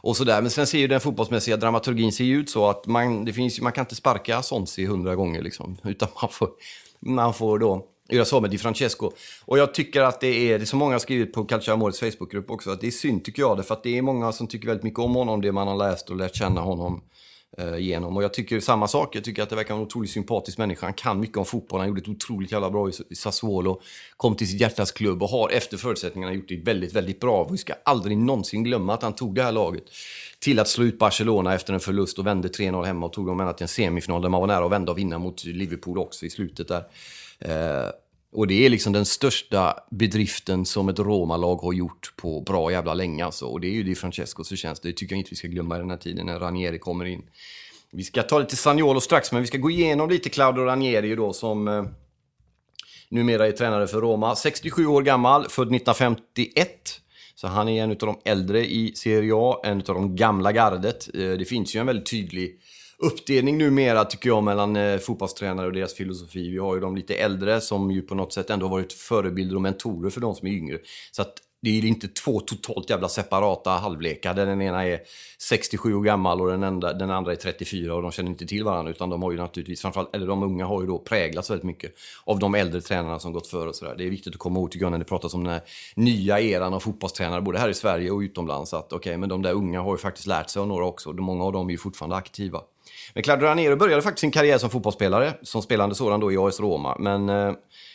och 0.00 0.16
sådär. 0.16 0.42
Men 0.42 0.50
sen 0.50 0.66
ser 0.66 0.78
ju 0.78 0.88
den 0.88 1.00
fotbollsmässiga 1.00 1.56
dramaturgin 1.56 2.12
ser 2.12 2.24
ut 2.24 2.50
så 2.50 2.66
att 2.66 2.86
man, 2.86 3.24
det 3.24 3.32
finns, 3.32 3.60
man 3.60 3.72
kan 3.72 3.82
inte 3.82 3.94
sparka 3.94 4.42
Sonsi 4.42 4.86
hundra 4.86 5.14
gånger 5.14 5.42
liksom, 5.42 5.76
utan 5.84 6.08
man 6.22 6.30
får, 6.30 6.48
man 7.00 7.34
får 7.34 7.58
då 7.58 7.86
göra 8.08 8.24
så 8.24 8.40
med 8.40 8.50
Di 8.50 8.58
Francesco. 8.58 9.10
Och 9.44 9.58
jag 9.58 9.74
tycker 9.74 10.02
att 10.02 10.20
det 10.20 10.52
är, 10.52 10.58
det 10.58 10.64
är 10.64 10.66
så 10.66 10.76
många 10.76 10.94
har 10.94 10.98
skrivit 10.98 11.32
på 11.32 11.44
Calcio 11.44 11.72
Amores 11.72 12.00
Facebookgrupp 12.00 12.50
också, 12.50 12.70
att 12.70 12.80
det 12.80 12.86
är 12.86 12.90
synd 12.90 13.24
tycker 13.24 13.42
jag, 13.42 13.66
för 13.66 13.74
att 13.74 13.82
det 13.82 13.98
är 13.98 14.02
många 14.02 14.32
som 14.32 14.46
tycker 14.46 14.66
väldigt 14.66 14.84
mycket 14.84 14.98
om 14.98 15.14
honom, 15.14 15.40
det 15.40 15.52
man 15.52 15.68
har 15.68 15.76
läst 15.76 16.10
och 16.10 16.16
lärt 16.16 16.36
känna 16.36 16.60
honom 16.60 17.02
Eh, 17.56 17.78
genom. 17.78 18.16
Och 18.16 18.22
jag 18.22 18.34
tycker 18.34 18.60
samma 18.60 18.88
sak, 18.88 19.16
jag 19.16 19.24
tycker 19.24 19.42
att 19.42 19.50
det 19.50 19.56
verkar 19.56 19.74
vara 19.74 19.80
en 19.80 19.86
otroligt 19.86 20.10
sympatisk 20.10 20.58
människa. 20.58 20.86
Han 20.86 20.94
kan 20.94 21.20
mycket 21.20 21.36
om 21.36 21.44
fotboll, 21.44 21.80
han 21.80 21.88
gjorde 21.88 22.00
ett 22.00 22.08
otroligt 22.08 22.52
jävla 22.52 22.70
bra 22.70 22.90
i 23.10 23.14
Sassuolo, 23.14 23.80
kom 24.16 24.34
till 24.34 24.48
sitt 24.48 24.60
hjärtas 24.60 24.92
klubb 24.92 25.22
och 25.22 25.28
har 25.28 25.50
efter 25.50 25.76
förutsättningarna 25.76 26.34
gjort 26.34 26.48
det 26.48 26.56
väldigt, 26.56 26.92
väldigt 26.92 27.20
bra. 27.20 27.48
Vi 27.50 27.58
ska 27.58 27.74
aldrig 27.84 28.18
någonsin 28.18 28.64
glömma 28.64 28.94
att 28.94 29.02
han 29.02 29.14
tog 29.14 29.34
det 29.34 29.42
här 29.42 29.52
laget 29.52 29.84
till 30.38 30.58
att 30.58 30.68
slå 30.68 30.84
ut 30.84 30.98
Barcelona 30.98 31.54
efter 31.54 31.74
en 31.74 31.80
förlust 31.80 32.18
och 32.18 32.26
vände 32.26 32.48
3-0 32.48 32.84
hemma 32.84 33.06
och 33.06 33.12
tog 33.12 33.26
dem 33.26 33.40
ända 33.40 33.52
till 33.52 33.64
en 33.64 33.68
semifinal 33.68 34.22
där 34.22 34.28
man 34.28 34.40
var 34.40 34.46
nära 34.46 34.64
att 34.64 34.72
vända 34.72 34.92
och 34.92 34.98
vinna 34.98 35.18
mot 35.18 35.44
Liverpool 35.44 35.98
också 35.98 36.26
i 36.26 36.30
slutet 36.30 36.68
där. 36.68 36.84
Eh, 37.38 37.90
och 38.32 38.46
det 38.46 38.66
är 38.66 38.70
liksom 38.70 38.92
den 38.92 39.06
största 39.06 39.74
bedriften 39.90 40.64
som 40.66 40.88
ett 40.88 40.98
Roma-lag 40.98 41.56
har 41.56 41.72
gjort 41.72 42.12
på 42.16 42.40
bra 42.40 42.72
jävla 42.72 42.94
länge 42.94 43.24
alltså. 43.24 43.46
Och 43.46 43.60
det 43.60 43.66
är 43.66 43.72
ju 43.72 43.82
Di 43.82 43.94
Francescos 43.94 44.48
förtjänst. 44.48 44.82
Det 44.82 44.92
tycker 44.92 45.14
jag 45.14 45.20
inte 45.20 45.30
vi 45.30 45.36
ska 45.36 45.48
glömma 45.48 45.76
i 45.76 45.78
den 45.78 45.90
här 45.90 45.96
tiden 45.96 46.26
när 46.26 46.38
Ranieri 46.38 46.78
kommer 46.78 47.04
in. 47.04 47.22
Vi 47.92 48.04
ska 48.04 48.22
ta 48.22 48.38
lite 48.38 48.56
Sagnolo 48.56 49.00
strax, 49.00 49.32
men 49.32 49.40
vi 49.40 49.46
ska 49.46 49.58
gå 49.58 49.70
igenom 49.70 50.10
lite 50.10 50.28
Claudio 50.28 50.64
Ranieri 50.64 51.14
då 51.14 51.32
som 51.32 51.68
eh, 51.68 51.84
numera 53.08 53.46
är 53.46 53.52
tränare 53.52 53.86
för 53.86 54.00
Roma. 54.00 54.36
67 54.36 54.86
år 54.86 55.02
gammal, 55.02 55.48
född 55.48 55.74
1951. 55.74 57.00
Så 57.34 57.46
han 57.46 57.68
är 57.68 57.82
en 57.82 57.90
av 57.90 57.96
de 57.96 58.18
äldre 58.24 58.66
i 58.66 58.92
Serie 58.94 59.32
A, 59.34 59.60
en 59.64 59.78
av 59.78 59.84
de 59.84 60.16
gamla 60.16 60.52
gardet. 60.52 61.08
Eh, 61.14 61.30
det 61.30 61.48
finns 61.48 61.76
ju 61.76 61.80
en 61.80 61.86
väldigt 61.86 62.10
tydlig 62.10 62.60
uppdelning 63.02 63.58
numera 63.58 64.04
tycker 64.04 64.28
jag 64.28 64.44
mellan 64.44 64.76
eh, 64.76 64.98
fotbollstränare 64.98 65.66
och 65.66 65.72
deras 65.72 65.94
filosofi. 65.94 66.50
Vi 66.50 66.58
har 66.58 66.74
ju 66.74 66.80
de 66.80 66.96
lite 66.96 67.14
äldre 67.14 67.60
som 67.60 67.90
ju 67.90 68.02
på 68.02 68.14
något 68.14 68.32
sätt 68.32 68.50
ändå 68.50 68.66
har 68.66 68.70
varit 68.70 68.92
förebilder 68.92 69.56
och 69.56 69.62
mentorer 69.62 70.10
för 70.10 70.20
de 70.20 70.34
som 70.34 70.48
är 70.48 70.52
yngre. 70.52 70.78
Så 71.12 71.22
att 71.22 71.34
det 71.60 71.78
är 71.78 71.84
inte 71.84 72.08
två 72.08 72.40
totalt 72.40 72.90
jävla 72.90 73.08
separata 73.08 73.70
halvlekar 73.70 74.34
där 74.34 74.46
den 74.46 74.62
ena 74.62 74.84
är 74.84 75.00
67 75.38 75.94
år 75.94 76.02
gammal 76.02 76.40
och 76.40 76.50
den, 76.50 76.62
enda, 76.62 76.92
den 76.92 77.10
andra 77.10 77.32
är 77.32 77.36
34 77.36 77.94
och 77.94 78.02
de 78.02 78.12
känner 78.12 78.30
inte 78.30 78.46
till 78.46 78.64
varandra 78.64 78.90
utan 78.90 79.10
de 79.10 79.22
har 79.22 79.32
ju 79.32 79.38
naturligtvis, 79.38 79.82
framförallt, 79.82 80.14
eller 80.14 80.26
de 80.26 80.42
unga 80.42 80.66
har 80.66 80.80
ju 80.80 80.86
då 80.86 80.98
präglats 80.98 81.50
väldigt 81.50 81.64
mycket 81.64 81.94
av 82.24 82.38
de 82.38 82.54
äldre 82.54 82.80
tränarna 82.80 83.18
som 83.18 83.32
gått 83.32 83.46
före 83.46 83.68
och 83.68 83.74
sådär. 83.74 83.94
Det 83.98 84.04
är 84.04 84.10
viktigt 84.10 84.34
att 84.34 84.38
komma 84.38 84.58
ihåg 84.58 84.70
tycker 84.70 84.84
jag 84.84 84.90
när 84.90 84.98
det 84.98 85.04
pratas 85.04 85.34
om 85.34 85.44
den 85.44 85.52
här 85.52 85.62
nya 85.94 86.40
eran 86.40 86.74
av 86.74 86.80
fotbollstränare 86.80 87.40
både 87.40 87.58
här 87.58 87.68
i 87.68 87.74
Sverige 87.74 88.10
och 88.10 88.18
utomlands 88.18 88.74
att 88.74 88.92
okej, 88.92 88.96
okay, 88.96 89.16
men 89.16 89.28
de 89.28 89.42
där 89.42 89.52
unga 89.52 89.80
har 89.80 89.94
ju 89.94 89.98
faktiskt 89.98 90.26
lärt 90.26 90.50
sig 90.50 90.60
av 90.60 90.68
några 90.68 90.84
också. 90.84 91.12
Många 91.12 91.44
av 91.44 91.52
dem 91.52 91.68
är 91.68 91.72
ju 91.72 91.78
fortfarande 91.78 92.16
aktiva. 92.16 92.60
Men 93.14 93.22
Claudio 93.22 93.46
Ranieri 93.46 93.76
började 93.76 94.02
faktiskt 94.02 94.20
sin 94.20 94.30
karriär 94.30 94.58
som 94.58 94.70
fotbollsspelare, 94.70 95.34
som 95.42 95.62
spelande 95.62 95.94
sådan 95.94 96.20
då 96.20 96.32
i 96.32 96.36
AS 96.38 96.60
Roma. 96.60 96.96
Men 96.98 97.28
eh, 97.28 97.52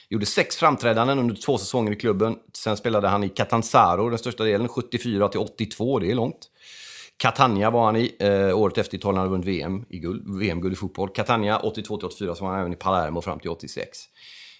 gjorde 0.09 0.25
sex 0.25 0.57
framträdanden 0.57 1.19
under 1.19 1.35
två 1.35 1.57
säsonger 1.57 1.91
i 1.91 1.95
klubben. 1.95 2.35
Sen 2.53 2.77
spelade 2.77 3.07
han 3.07 3.23
i 3.23 3.29
Catanzaro 3.29 4.09
den 4.09 4.19
största 4.19 4.43
delen, 4.43 4.67
74 4.67 5.29
till 5.29 5.39
82, 5.39 5.99
det 5.99 6.11
är 6.11 6.15
långt. 6.15 6.49
Catania 7.17 7.69
var 7.69 7.85
han 7.85 7.95
i, 7.95 8.15
eh, 8.19 8.57
året 8.57 8.77
efter 8.77 8.97
Italien 8.97 9.17
hade 9.17 9.29
vunnit 9.29 9.47
VM 9.47 9.85
i 9.89 9.99
guld, 9.99 10.39
VM-guld 10.39 10.73
i 10.73 10.75
fotboll. 10.75 11.09
Catania 11.09 11.57
82 11.59 11.97
till 11.97 12.05
84, 12.07 12.35
så 12.35 12.43
var 12.43 12.51
han 12.51 12.59
även 12.59 12.73
i 12.73 12.75
Palermo 12.75 13.21
fram 13.21 13.39
till 13.39 13.49
86. 13.49 13.97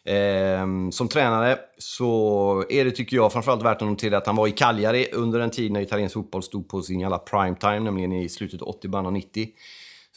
Eh, 0.05 0.67
som 0.91 1.07
tränare 1.07 1.59
så 1.77 2.65
är 2.69 2.85
det, 2.85 2.91
tycker 2.91 3.17
jag, 3.17 3.33
framförallt 3.33 3.63
värt 3.63 3.81
att 3.81 3.87
notera 3.87 4.17
att 4.17 4.27
han 4.27 4.35
var 4.35 4.47
i 4.47 4.51
Cagliari 4.51 5.07
under 5.13 5.39
en 5.39 5.51
tid 5.51 5.71
när 5.71 5.81
italiensk 5.81 6.13
fotboll 6.13 6.43
stod 6.43 6.69
på 6.69 6.81
sin 6.81 6.99
jävla 6.99 7.17
prime 7.17 7.55
time, 7.55 7.79
nämligen 7.79 8.13
i 8.13 8.29
slutet 8.29 8.61
av 8.61 8.67
80, 8.67 8.87
början 8.87 9.05
av 9.05 9.13
90 9.13 9.47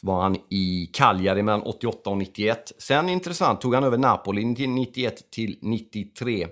var 0.01 0.21
han 0.21 0.37
i 0.49 0.89
Cagliari 0.93 1.43
mellan 1.43 1.61
88 1.61 2.09
och 2.09 2.17
91. 2.17 2.71
Sen 2.77 3.09
intressant 3.09 3.61
tog 3.61 3.73
han 3.73 3.83
över 3.83 3.97
Napoli 3.97 4.45
91 4.45 5.31
till 5.31 5.57
93. 5.61 6.47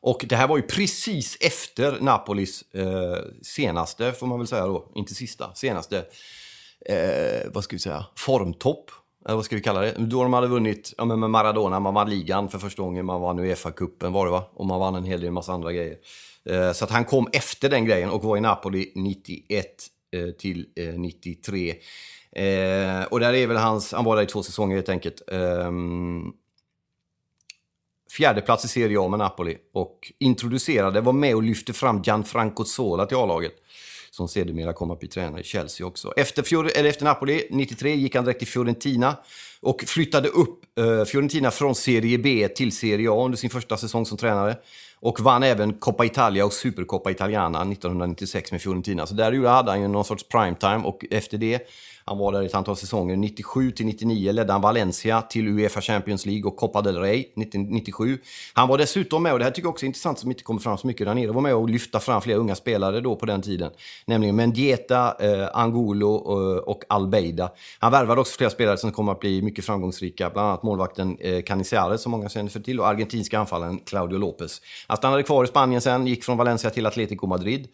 Och 0.00 0.24
det 0.28 0.36
här 0.36 0.48
var 0.48 0.56
ju 0.56 0.62
precis 0.62 1.36
efter 1.40 2.00
Napolis 2.00 2.62
eh, 2.72 3.18
senaste, 3.42 4.12
får 4.12 4.26
man 4.26 4.38
väl 4.38 4.46
säga 4.46 4.66
då, 4.66 4.92
inte 4.94 5.14
sista, 5.14 5.54
senaste, 5.54 6.04
eh, 6.86 7.50
vad 7.52 7.64
ska 7.64 7.76
vi 7.76 7.80
säga, 7.80 8.06
formtopp. 8.16 8.90
Eller 9.26 9.36
vad 9.36 9.44
ska 9.44 9.56
vi 9.56 9.62
kalla 9.62 9.80
det? 9.80 9.94
Då 9.98 10.22
de 10.22 10.32
hade 10.32 10.46
vunnit, 10.46 10.94
ja 10.96 11.04
men 11.04 11.20
med 11.20 11.30
Maradona, 11.30 11.80
man 11.80 11.94
vann 11.94 12.10
ligan 12.10 12.48
för 12.48 12.58
första 12.58 12.82
gången, 12.82 13.06
man 13.06 13.20
vann 13.20 13.38
Uefa-cupen 13.38 14.12
var 14.12 14.24
det 14.24 14.32
va? 14.32 14.44
Och 14.54 14.66
man 14.66 14.80
vann 14.80 14.94
en 14.94 15.04
hel 15.04 15.20
del 15.20 15.30
massa 15.30 15.52
andra 15.52 15.72
grejer. 15.72 15.96
Eh, 16.44 16.72
så 16.72 16.84
att 16.84 16.90
han 16.90 17.04
kom 17.04 17.28
efter 17.32 17.68
den 17.68 17.84
grejen 17.84 18.10
och 18.10 18.24
var 18.24 18.36
i 18.36 18.40
Napoli 18.40 18.92
91 18.94 19.66
Eh, 20.14 20.30
till 20.30 20.66
eh, 20.76 20.94
93. 20.94 21.70
Eh, 22.32 23.04
och 23.04 23.20
där 23.20 23.34
är 23.34 23.46
väl 23.46 23.56
hans, 23.56 23.92
han 23.92 24.04
var 24.04 24.16
där 24.16 24.22
i 24.22 24.26
två 24.26 24.42
säsonger 24.42 24.76
helt 24.76 24.88
enkelt. 24.88 25.22
Ehm, 25.32 26.32
fjärde 28.16 28.40
plats 28.40 28.64
i 28.64 28.68
Serie 28.68 29.00
A 29.00 29.08
med 29.08 29.18
Napoli 29.18 29.56
och 29.72 30.12
introducerade, 30.18 31.00
var 31.00 31.12
med 31.12 31.34
och 31.34 31.42
lyfte 31.42 31.72
fram 31.72 32.02
Gianfranco 32.02 32.64
Zola 32.64 33.06
till 33.06 33.16
A-laget. 33.16 33.54
Som 34.10 34.28
sedermera 34.28 34.72
kom 34.72 34.90
att 34.90 35.00
bli 35.00 35.08
tränare 35.08 35.40
i 35.40 35.44
Chelsea 35.44 35.86
också. 35.86 36.12
Efter, 36.16 36.42
Fior 36.42 36.70
eller 36.76 36.88
efter 36.88 37.04
Napoli, 37.04 37.46
93, 37.50 37.94
gick 37.94 38.14
han 38.14 38.24
direkt 38.24 38.38
till 38.38 38.48
Fiorentina 38.48 39.16
och 39.64 39.84
flyttade 39.86 40.28
upp 40.28 40.78
eh, 40.78 41.04
Fiorentina 41.04 41.50
från 41.50 41.74
Serie 41.74 42.18
B 42.18 42.48
till 42.48 42.72
Serie 42.72 43.10
A 43.10 43.24
under 43.24 43.38
sin 43.38 43.50
första 43.50 43.76
säsong 43.76 44.06
som 44.06 44.18
tränare. 44.18 44.56
Och 45.00 45.20
vann 45.20 45.42
även 45.42 45.72
Coppa 45.72 46.04
Italia 46.04 46.44
och 46.44 46.52
Supercoppa 46.52 47.10
Italiana 47.10 47.58
1996 47.58 48.52
med 48.52 48.62
Fiorentina. 48.62 49.06
Så 49.06 49.14
där 49.14 49.46
hade 49.46 49.70
han 49.70 49.80
ju 49.80 49.88
någon 49.88 50.04
sorts 50.04 50.28
primetime 50.28 50.80
och 50.84 51.04
efter 51.10 51.38
det 51.38 51.68
han 52.06 52.18
var 52.18 52.32
där 52.32 52.42
i 52.42 52.46
ett 52.46 52.54
antal 52.54 52.76
säsonger. 52.76 53.16
97 53.16 53.70
till 53.70 53.86
99 53.86 54.32
ledde 54.32 54.52
han 54.52 54.60
Valencia 54.60 55.22
till 55.22 55.48
Uefa 55.48 55.80
Champions 55.80 56.26
League 56.26 56.44
och 56.44 56.56
Copa 56.56 56.82
del 56.82 56.98
Rey 56.98 57.20
1997. 57.20 58.18
Han 58.54 58.68
var 58.68 58.78
dessutom 58.78 59.22
med, 59.22 59.32
och 59.32 59.38
det 59.38 59.44
här 59.44 59.52
tycker 59.52 59.66
jag 59.66 59.72
också 59.72 59.84
är 59.84 59.86
intressant 59.86 60.18
som 60.18 60.30
inte 60.30 60.42
kommer 60.42 60.60
fram 60.60 60.78
så 60.78 60.86
mycket 60.86 61.06
där 61.06 61.14
nere, 61.14 61.32
var 61.32 61.40
med 61.40 61.54
och 61.54 61.68
lyfta 61.68 62.00
fram 62.00 62.20
flera 62.20 62.38
unga 62.38 62.54
spelare 62.54 63.00
då 63.00 63.16
på 63.16 63.26
den 63.26 63.42
tiden. 63.42 63.70
Nämligen 64.06 64.36
Mendieta, 64.36 65.16
eh, 65.20 65.48
Angulo 65.52 66.14
och, 66.14 66.56
eh, 66.56 66.58
och 66.58 66.84
Albeida. 66.88 67.50
Han 67.78 67.92
värvade 67.92 68.20
också 68.20 68.36
flera 68.36 68.50
spelare 68.50 68.76
som 68.76 68.92
kommer 68.92 69.12
att 69.12 69.20
bli 69.20 69.42
mycket 69.42 69.64
framgångsrika, 69.64 70.30
bland 70.30 70.48
annat 70.48 70.62
målvakten 70.62 71.16
eh, 71.20 71.42
Canizares 71.42 72.02
som 72.02 72.12
många 72.12 72.28
känner 72.28 72.50
för 72.50 72.60
till 72.60 72.80
och 72.80 72.88
argentinska 72.88 73.38
anfallaren 73.38 73.78
Claudio 73.78 74.18
Lopez. 74.18 74.60
Han 74.86 74.96
stannade 74.96 75.22
kvar 75.22 75.44
i 75.44 75.46
Spanien 75.46 75.80
sen, 75.80 76.06
gick 76.06 76.24
från 76.24 76.36
Valencia 76.36 76.70
till 76.70 76.86
Atletico 76.86 77.26
Madrid. 77.26 77.68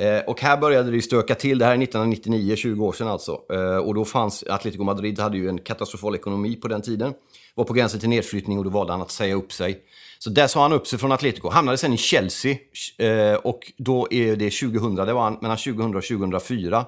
Eh, 0.00 0.18
och 0.26 0.40
här 0.40 0.56
började 0.56 0.90
det 0.90 1.02
stöka 1.02 1.34
till. 1.34 1.58
Det 1.58 1.64
här 1.64 1.72
är 1.72 1.82
1999, 1.82 2.56
20 2.56 2.86
år 2.86 2.92
sedan 2.92 3.08
alltså. 3.08 3.40
Eh, 3.52 3.76
och 3.76 3.94
då 3.94 4.04
fanns 4.04 4.44
Atletico 4.48 4.84
Madrid 4.84 5.18
hade 5.18 5.38
ju 5.38 5.48
en 5.48 5.58
katastrofal 5.58 6.14
ekonomi 6.14 6.56
på 6.56 6.68
den 6.68 6.82
tiden. 6.82 7.14
Var 7.54 7.64
på 7.64 7.72
gränsen 7.72 8.00
till 8.00 8.08
nedflyttning 8.08 8.58
och 8.58 8.64
då 8.64 8.70
valde 8.70 8.92
han 8.92 9.02
att 9.02 9.10
säga 9.10 9.34
upp 9.34 9.52
sig. 9.52 9.82
Så 10.18 10.30
där 10.30 10.46
sa 10.46 10.62
han 10.62 10.72
upp 10.72 10.86
sig 10.86 10.98
från 10.98 11.12
Atletico. 11.12 11.48
Hamnade 11.48 11.78
sen 11.78 11.92
i 11.92 11.96
Chelsea 11.96 12.56
eh, 12.98 13.34
och 13.34 13.72
då 13.76 14.08
är 14.10 14.36
det 14.36 14.50
2000, 14.50 14.94
det 14.94 15.12
var 15.12 15.22
han 15.22 15.38
mellan 15.40 15.56
2000 15.56 15.96
och 15.96 16.04
2004. 16.04 16.84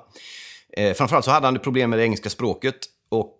Eh, 0.73 0.95
framförallt 0.95 1.25
så 1.25 1.31
hade 1.31 1.47
han 1.47 1.59
problem 1.59 1.91
med 1.91 1.99
det 1.99 2.05
engelska 2.05 2.31
språket 2.31 2.77
och 3.09 3.35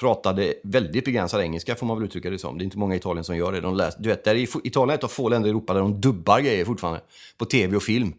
pratade 0.00 0.54
väldigt 0.64 1.04
begränsad 1.04 1.40
engelska 1.40 1.74
får 1.74 1.86
man 1.86 1.96
väl 1.96 2.06
uttrycka 2.06 2.30
det 2.30 2.38
som. 2.38 2.58
Det 2.58 2.62
är 2.62 2.64
inte 2.64 2.78
många 2.78 2.94
i 2.94 2.98
Italien 2.98 3.24
som 3.24 3.36
gör 3.36 3.52
det. 3.52 3.60
De 3.60 3.76
läser, 3.76 4.02
du 4.02 4.08
vet, 4.08 4.24
där 4.24 4.34
är, 4.34 4.66
Italien 4.66 4.90
är 4.90 4.94
ett 4.94 5.04
av 5.04 5.08
få 5.08 5.28
länder 5.28 5.48
i 5.48 5.50
Europa 5.50 5.74
där 5.74 5.80
de 5.80 6.00
dubbar 6.00 6.40
grejer 6.40 6.64
fortfarande. 6.64 7.00
På 7.38 7.44
tv 7.44 7.76
och 7.76 7.82
film 7.82 8.12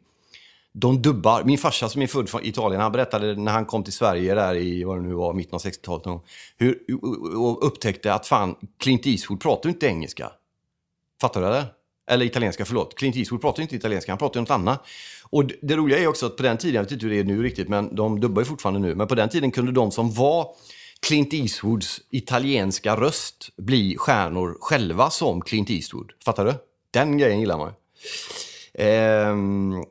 de 0.77 1.01
dubbar. 1.01 1.43
Min 1.43 1.57
farsa 1.57 1.89
som 1.89 2.01
är 2.01 2.07
född 2.07 2.29
från 2.29 2.45
Italien, 2.45 2.81
han 2.81 2.91
berättade 2.91 3.35
när 3.35 3.51
han 3.51 3.65
kom 3.65 3.83
till 3.83 3.93
Sverige 3.93 4.35
där 4.35 4.55
i, 4.55 4.83
vad 4.83 4.97
det 4.97 5.01
nu 5.01 5.13
var, 5.13 5.33
mitten 5.33 5.55
av 5.55 5.61
60-talet. 5.61 6.21
Hur, 6.57 6.79
och 7.37 7.67
upptäckte 7.67 8.13
att 8.13 8.27
fan, 8.27 8.55
Clint 8.79 9.05
Eastwood 9.05 9.41
pratar 9.41 9.69
inte 9.69 9.85
engelska. 9.87 10.31
Fattar 11.21 11.41
du 11.41 11.47
det? 11.47 11.65
Eller 12.11 12.25
italienska, 12.25 12.65
förlåt. 12.65 12.95
Clint 12.95 13.15
Eastwood 13.15 13.41
pratar 13.41 13.61
inte 13.61 13.75
italienska, 13.75 14.11
han 14.11 14.19
pratar 14.19 14.39
något 14.39 14.49
annat. 14.49 14.87
Och 15.29 15.45
det 15.61 15.75
roliga 15.75 15.99
är 15.99 16.07
också 16.07 16.25
att 16.25 16.37
på 16.37 16.43
den 16.43 16.57
tiden, 16.57 16.75
jag 16.75 16.83
vet 16.83 16.91
inte 16.91 17.05
hur 17.05 17.13
det 17.13 17.19
är 17.19 17.23
nu 17.23 17.43
riktigt, 17.43 17.69
men 17.69 17.95
de 17.95 18.19
dubbar 18.19 18.41
ju 18.41 18.45
fortfarande 18.45 18.79
nu. 18.79 18.95
Men 18.95 19.07
på 19.07 19.15
den 19.15 19.29
tiden 19.29 19.51
kunde 19.51 19.71
de 19.71 19.91
som 19.91 20.13
var 20.13 20.47
Clint 21.07 21.33
Eastwoods 21.33 22.01
italienska 22.09 22.95
röst 22.95 23.49
bli 23.57 23.95
stjärnor 23.97 24.57
själva 24.61 25.09
som 25.09 25.41
Clint 25.41 25.69
Eastwood. 25.69 26.11
Fattar 26.25 26.45
du? 26.45 26.53
Den 26.91 27.17
grejen 27.17 27.39
gillar 27.39 27.57
man 27.57 27.67
ju. 27.67 27.73
Eh, 28.77 29.35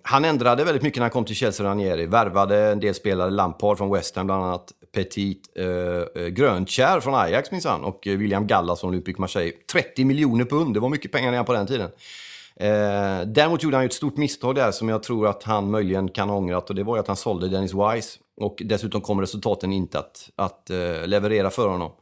han 0.02 0.24
ändrade 0.24 0.64
väldigt 0.64 0.82
mycket 0.82 0.98
när 0.98 1.04
han 1.04 1.10
kom 1.10 1.24
till 1.24 1.36
Chelsea 1.36 1.66
Ranieri. 1.66 2.06
Värvade 2.06 2.58
en 2.58 2.80
del 2.80 2.94
spelare, 2.94 3.30
Lampard 3.30 3.78
från 3.78 3.92
West 3.92 4.16
Ham 4.16 4.26
bland 4.26 4.44
annat, 4.44 4.72
Petit, 4.94 5.48
eh, 5.56 6.22
eh 6.22 6.28
Grönkär 6.28 7.00
från 7.00 7.14
Ajax 7.14 7.50
minsann 7.50 7.84
och 7.84 8.06
eh, 8.06 8.16
William 8.16 8.46
Gallas 8.46 8.80
från 8.80 8.90
Olympique 8.90 9.20
Marseille. 9.20 9.52
30 9.72 10.04
miljoner 10.04 10.44
pund, 10.44 10.74
det 10.74 10.80
var 10.80 10.88
mycket 10.88 11.12
pengar 11.12 11.30
redan 11.30 11.44
på 11.44 11.52
den 11.52 11.66
tiden. 11.66 11.90
Eh, 12.56 13.26
däremot 13.26 13.62
gjorde 13.62 13.76
han 13.76 13.84
ju 13.84 13.86
ett 13.86 13.92
stort 13.92 14.16
misstag 14.16 14.54
där 14.54 14.70
som 14.70 14.88
jag 14.88 15.02
tror 15.02 15.26
att 15.26 15.42
han 15.42 15.70
möjligen 15.70 16.08
kan 16.08 16.28
ha 16.28 16.36
ångrat 16.36 16.70
och 16.70 16.76
det 16.76 16.82
var 16.82 16.96
ju 16.96 17.00
att 17.00 17.06
han 17.06 17.16
sålde 17.16 17.48
Dennis 17.48 17.74
Wise. 17.74 18.18
Och 18.36 18.62
dessutom 18.64 19.00
kom 19.00 19.20
resultaten 19.20 19.72
inte 19.72 19.98
att, 19.98 20.30
att 20.36 20.70
eh, 20.70 21.06
leverera 21.06 21.50
för 21.50 21.68
honom. 21.68 21.92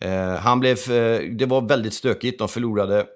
Eh, 0.00 0.34
han 0.34 0.60
blev, 0.60 0.90
eh, 0.90 1.20
det 1.20 1.46
var 1.46 1.60
väldigt 1.60 1.94
stökigt, 1.94 2.38
de 2.38 2.48
förlorade 2.48 3.06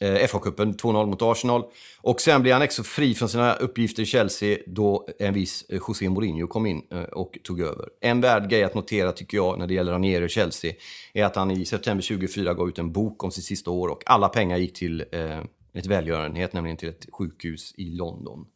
Eh, 0.00 0.26
FA-cupen 0.26 0.74
2-0 0.74 1.06
mot 1.06 1.22
Arsenal. 1.22 1.64
Och 2.00 2.20
sen 2.20 2.42
blev 2.42 2.52
han 2.52 2.62
också 2.62 2.82
fri 2.82 3.14
från 3.14 3.28
sina 3.28 3.54
uppgifter 3.54 4.02
i 4.02 4.06
Chelsea 4.06 4.58
då 4.66 5.08
en 5.18 5.34
viss 5.34 5.64
eh, 5.68 5.80
José 5.88 6.08
Mourinho 6.08 6.46
kom 6.46 6.66
in 6.66 6.82
eh, 6.90 7.02
och 7.02 7.38
tog 7.44 7.60
över. 7.60 7.88
En 8.00 8.20
värd 8.20 8.50
grej 8.50 8.64
att 8.64 8.74
notera 8.74 9.12
tycker 9.12 9.36
jag 9.36 9.58
när 9.58 9.66
det 9.66 9.74
gäller 9.74 9.92
Ranieri 9.92 10.26
och 10.26 10.30
Chelsea 10.30 10.72
är 11.12 11.24
att 11.24 11.36
han 11.36 11.50
i 11.50 11.64
september 11.64 12.02
2004 12.02 12.54
gav 12.54 12.68
ut 12.68 12.78
en 12.78 12.92
bok 12.92 13.24
om 13.24 13.30
sitt 13.30 13.44
sista 13.44 13.70
år 13.70 13.88
och 13.88 14.02
alla 14.06 14.28
pengar 14.28 14.56
gick 14.56 14.74
till 14.74 15.04
eh, 15.12 15.40
ett 15.74 15.86
välgörenhet, 15.86 16.52
nämligen 16.52 16.76
till 16.76 16.88
ett 16.88 17.06
sjukhus 17.12 17.74
i 17.76 17.84
London. 17.84 18.46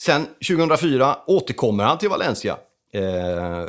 Sen 0.00 0.26
2004 0.48 1.16
återkommer 1.26 1.84
han 1.84 1.98
till 1.98 2.08
Valencia 2.08 2.56
eh, 2.92 3.64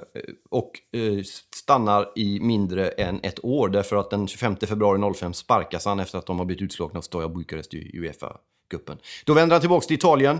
och 0.50 0.72
eh, 0.92 1.24
stannar 1.56 2.12
i 2.16 2.40
mindre 2.40 2.88
än 2.90 3.20
ett 3.24 3.46
år 3.46 3.70
därför 3.70 3.96
att 3.96 4.10
den 4.10 4.28
25 4.28 4.56
februari 4.56 5.14
05 5.14 5.34
sparkas 5.34 5.86
han 5.86 6.00
efter 6.00 6.18
att 6.18 6.26
de 6.26 6.40
har 6.40 6.46
blivit 6.46 6.62
utslagna 6.62 6.98
av 6.98 7.02
Stoja 7.02 7.30
Bukarest 7.30 7.74
i 7.74 7.92
Uefa-cupen. 7.94 8.98
Då 9.26 9.34
vänder 9.34 9.54
han 9.54 9.62
tillbaka 9.62 9.88
till 9.88 9.96
Italien, 9.96 10.40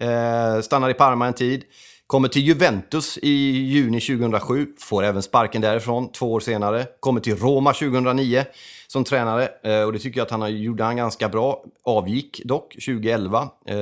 eh, 0.00 0.60
stannar 0.60 0.90
i 0.90 0.94
Parma 0.94 1.26
en 1.26 1.34
tid, 1.34 1.64
kommer 2.08 2.28
till 2.28 2.42
Juventus 2.42 3.18
i 3.22 3.30
juni 3.50 4.00
2007, 4.00 4.66
får 4.78 5.02
även 5.02 5.22
sparken 5.22 5.62
därifrån 5.62 6.12
två 6.12 6.32
år 6.32 6.40
senare, 6.40 6.86
kommer 7.00 7.20
till 7.20 7.36
Roma 7.36 7.72
2009 7.72 8.44
som 8.86 9.04
tränare. 9.04 9.48
Eh, 9.62 9.82
och 9.82 9.92
det 9.92 9.98
tycker 9.98 10.20
jag 10.20 10.24
att 10.24 10.30
han 10.30 10.56
gjorde 10.56 10.84
han 10.84 10.96
ganska 10.96 11.28
bra. 11.28 11.64
Avgick 11.84 12.40
dock 12.44 12.72
2011. 12.72 13.48
Eh, 13.66 13.76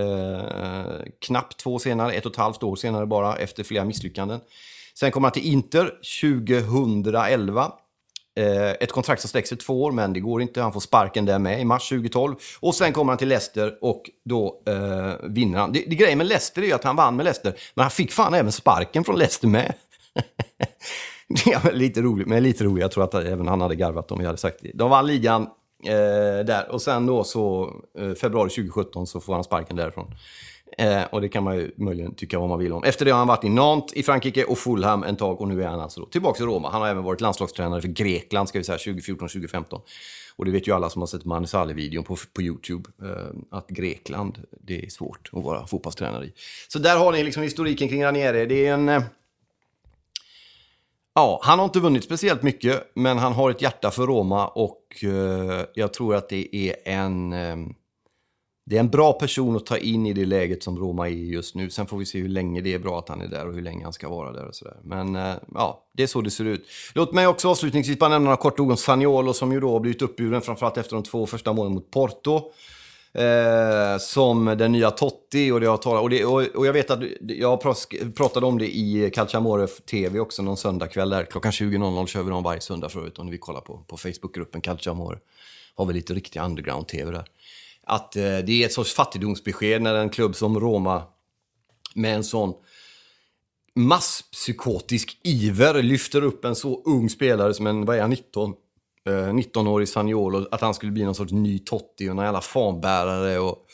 knappt 1.18 1.56
två 1.56 1.74
år 1.74 1.78
senare, 1.78 2.12
ett 2.12 2.26
och 2.26 2.32
ett 2.32 2.38
halvt 2.38 2.62
år 2.62 2.76
senare 2.76 3.06
bara, 3.06 3.36
efter 3.36 3.64
flera 3.64 3.84
misslyckanden. 3.84 4.40
Sen 4.94 5.10
kommer 5.10 5.26
han 5.26 5.32
till 5.32 5.46
Inter 5.46 5.92
2011. 6.20 7.72
Eh, 8.36 8.70
ett 8.70 8.92
kontrakt 8.92 9.20
som 9.20 9.28
sträcker 9.28 9.48
sig 9.48 9.58
två 9.58 9.82
år, 9.82 9.92
men 9.92 10.12
det 10.12 10.20
går 10.20 10.42
inte. 10.42 10.60
Han 10.62 10.72
får 10.72 10.80
sparken 10.80 11.24
där 11.24 11.38
med 11.38 11.60
i 11.60 11.64
mars 11.64 11.88
2012. 11.88 12.34
Och 12.60 12.74
sen 12.74 12.92
kommer 12.92 13.12
han 13.12 13.18
till 13.18 13.28
Leicester 13.28 13.78
och 13.80 14.10
då 14.24 14.62
eh, 14.66 15.28
vinner 15.28 15.58
han. 15.58 15.72
Det, 15.72 15.84
det 15.86 15.96
grejen 15.96 16.18
med 16.18 16.26
Leicester 16.26 16.62
är 16.62 16.66
ju 16.66 16.72
att 16.72 16.84
han 16.84 16.96
vann 16.96 17.16
med 17.16 17.24
Leicester, 17.24 17.54
men 17.74 17.82
han 17.82 17.90
fick 17.90 18.12
fan 18.12 18.34
även 18.34 18.52
sparken 18.52 19.04
från 19.04 19.18
Leicester 19.18 19.48
med. 19.48 19.72
Det 21.28 21.52
är 21.52 21.72
lite 21.72 22.02
roligt, 22.02 22.28
men 22.28 22.42
lite 22.42 22.64
roligt. 22.64 22.82
Jag 22.82 22.90
tror 22.90 23.04
att 23.04 23.14
även 23.14 23.48
han 23.48 23.60
hade 23.60 23.74
garvat 23.74 24.12
om 24.12 24.18
vi 24.18 24.26
hade 24.26 24.38
sagt 24.38 24.58
det. 24.62 24.70
De 24.74 24.90
vann 24.90 25.06
ligan 25.06 25.42
eh, 25.84 26.44
där 26.46 26.70
och 26.70 26.82
sen 26.82 27.06
då 27.06 27.24
så 27.24 27.72
eh, 27.98 28.12
februari 28.12 28.50
2017 28.50 29.06
så 29.06 29.20
får 29.20 29.34
han 29.34 29.44
sparken 29.44 29.76
därifrån. 29.76 30.14
Eh, 30.78 31.02
och 31.04 31.20
det 31.20 31.28
kan 31.28 31.44
man 31.44 31.56
ju 31.56 31.70
möjligen 31.76 32.14
tycka 32.14 32.38
vad 32.38 32.48
man 32.48 32.58
vill 32.58 32.72
om. 32.72 32.84
Efter 32.84 33.04
det 33.04 33.10
har 33.10 33.18
han 33.18 33.28
varit 33.28 33.44
i 33.44 33.48
Nantes 33.48 33.96
i 33.96 34.02
Frankrike 34.02 34.44
och 34.44 34.58
Fulham 34.58 35.02
en 35.02 35.16
tag 35.16 35.40
och 35.40 35.48
nu 35.48 35.62
är 35.62 35.66
han 35.66 35.80
alltså 35.80 36.06
tillbaka 36.06 36.42
i 36.42 36.46
Roma. 36.46 36.70
Han 36.70 36.80
har 36.80 36.88
även 36.88 37.04
varit 37.04 37.20
landslagstränare 37.20 37.80
för 37.80 37.88
Grekland 37.88 38.48
ska 38.48 38.58
vi 38.58 38.64
säga 38.64 38.78
2014-2015. 38.78 39.80
Och 40.36 40.44
det 40.44 40.50
vet 40.50 40.68
ju 40.68 40.72
alla 40.72 40.90
som 40.90 41.02
har 41.02 41.06
sett 41.06 41.24
Magnus 41.24 41.54
videon 41.74 42.04
på, 42.04 42.16
på 42.32 42.42
YouTube, 42.42 42.90
eh, 43.02 43.36
att 43.50 43.68
Grekland, 43.68 44.38
det 44.60 44.84
är 44.84 44.88
svårt 44.88 45.30
att 45.32 45.44
vara 45.44 45.66
fotbollstränare 45.66 46.24
i. 46.24 46.32
Så 46.68 46.78
där 46.78 46.98
har 46.98 47.12
ni 47.12 47.24
liksom 47.24 47.42
historiken 47.42 47.88
kring 47.88 48.04
Ranieri. 48.04 48.46
Det 48.46 48.66
är 48.66 48.74
en... 48.74 48.88
Eh, 48.88 49.02
Ja, 51.18 51.40
han 51.42 51.58
har 51.58 51.64
inte 51.64 51.80
vunnit 51.80 52.04
speciellt 52.04 52.42
mycket, 52.42 52.90
men 52.94 53.18
han 53.18 53.32
har 53.32 53.50
ett 53.50 53.62
hjärta 53.62 53.90
för 53.90 54.06
Roma 54.06 54.48
och 54.48 55.04
eh, 55.04 55.64
jag 55.74 55.92
tror 55.92 56.14
att 56.14 56.28
det 56.28 56.56
är 56.56 56.74
en... 56.84 57.32
Eh, 57.32 57.56
det 58.68 58.76
är 58.76 58.80
en 58.80 58.88
bra 58.88 59.12
person 59.12 59.56
att 59.56 59.66
ta 59.66 59.76
in 59.76 60.06
i 60.06 60.12
det 60.12 60.24
läget 60.24 60.62
som 60.62 60.78
Roma 60.78 61.08
är 61.08 61.12
i 61.12 61.28
just 61.28 61.54
nu. 61.54 61.70
Sen 61.70 61.86
får 61.86 61.98
vi 61.98 62.06
se 62.06 62.18
hur 62.18 62.28
länge 62.28 62.60
det 62.60 62.74
är 62.74 62.78
bra 62.78 62.98
att 62.98 63.08
han 63.08 63.20
är 63.20 63.28
där 63.28 63.48
och 63.48 63.54
hur 63.54 63.62
länge 63.62 63.84
han 63.84 63.92
ska 63.92 64.08
vara 64.08 64.32
där 64.32 64.48
och 64.48 64.54
sådär. 64.54 64.76
Men 64.82 65.16
eh, 65.16 65.34
ja, 65.54 65.86
det 65.92 66.02
är 66.02 66.06
så 66.06 66.20
det 66.20 66.30
ser 66.30 66.44
ut. 66.44 66.66
Låt 66.94 67.12
mig 67.12 67.26
också 67.26 67.48
avslutningsvis 67.48 67.98
bara 67.98 68.10
nämna 68.10 68.24
några 68.24 68.36
korta 68.36 68.62
ord 68.62 68.70
om 68.70 68.76
Saniolo 68.76 69.32
som 69.32 69.52
ju 69.52 69.60
då 69.60 69.72
har 69.72 69.80
blivit 69.80 70.02
uppburen 70.02 70.42
framförallt 70.42 70.76
efter 70.76 70.94
de 70.94 71.02
två 71.02 71.26
första 71.26 71.52
målen 71.52 71.72
mot 71.72 71.90
Porto. 71.90 72.52
Eh, 73.12 73.98
som 73.98 74.44
den 74.44 74.72
nya 74.72 74.90
Totti 74.90 75.50
och, 75.50 75.60
det 75.60 75.66
jag, 75.66 75.82
talat, 75.82 76.02
och, 76.02 76.10
det, 76.10 76.24
och, 76.24 76.42
och 76.42 76.66
jag 76.66 76.72
vet 76.72 76.90
att 76.90 77.00
jag 77.20 77.60
pratade 78.16 78.46
om 78.46 78.58
det 78.58 78.76
i 78.76 79.10
Calciamore 79.14 79.66
TV 79.66 80.20
också 80.20 80.42
någon 80.42 80.56
söndagkväll 80.56 81.10
där. 81.10 81.24
Klockan 81.24 81.52
20.00 81.52 82.06
kör 82.06 82.22
vi 82.22 82.30
dem 82.30 82.42
varje 82.42 82.60
söndag 82.60 82.88
förut 82.88 83.18
om 83.18 83.26
ni 83.26 83.30
vill 83.30 83.40
kolla 83.40 83.60
på, 83.60 83.84
på 83.86 83.96
Facebookgruppen 83.96 84.60
Calciamore. 84.60 85.18
Har 85.76 85.86
vi 85.86 85.94
lite 85.94 86.14
riktig 86.14 86.40
underground-TV 86.40 87.10
där. 87.10 87.24
Att 87.86 88.16
eh, 88.16 88.22
det 88.22 88.62
är 88.62 88.66
ett 88.66 88.72
sorts 88.72 88.94
fattigdomsbesked 88.94 89.82
när 89.82 89.94
en 89.94 90.10
klubb 90.10 90.36
som 90.36 90.60
Roma 90.60 91.02
med 91.94 92.14
en 92.14 92.24
sån 92.24 92.54
masspsykotisk 93.74 95.20
iver 95.22 95.82
lyfter 95.82 96.24
upp 96.24 96.44
en 96.44 96.54
så 96.54 96.82
ung 96.84 97.10
spelare 97.10 97.54
som 97.54 97.66
en, 97.66 97.84
vad 97.84 97.96
är 97.96 98.00
han, 98.00 98.10
19? 98.10 98.54
19-årig 99.08 99.88
sagnolo, 99.88 100.32
Saniolo, 100.32 100.48
att 100.50 100.60
han 100.60 100.74
skulle 100.74 100.92
bli 100.92 101.04
någon 101.04 101.14
sorts 101.14 101.32
ny 101.32 101.58
Totti 101.58 102.10
och 102.10 102.16
någon 102.16 102.24
jävla 102.24 102.40
fanbärare. 102.40 103.38
Och 103.38 103.66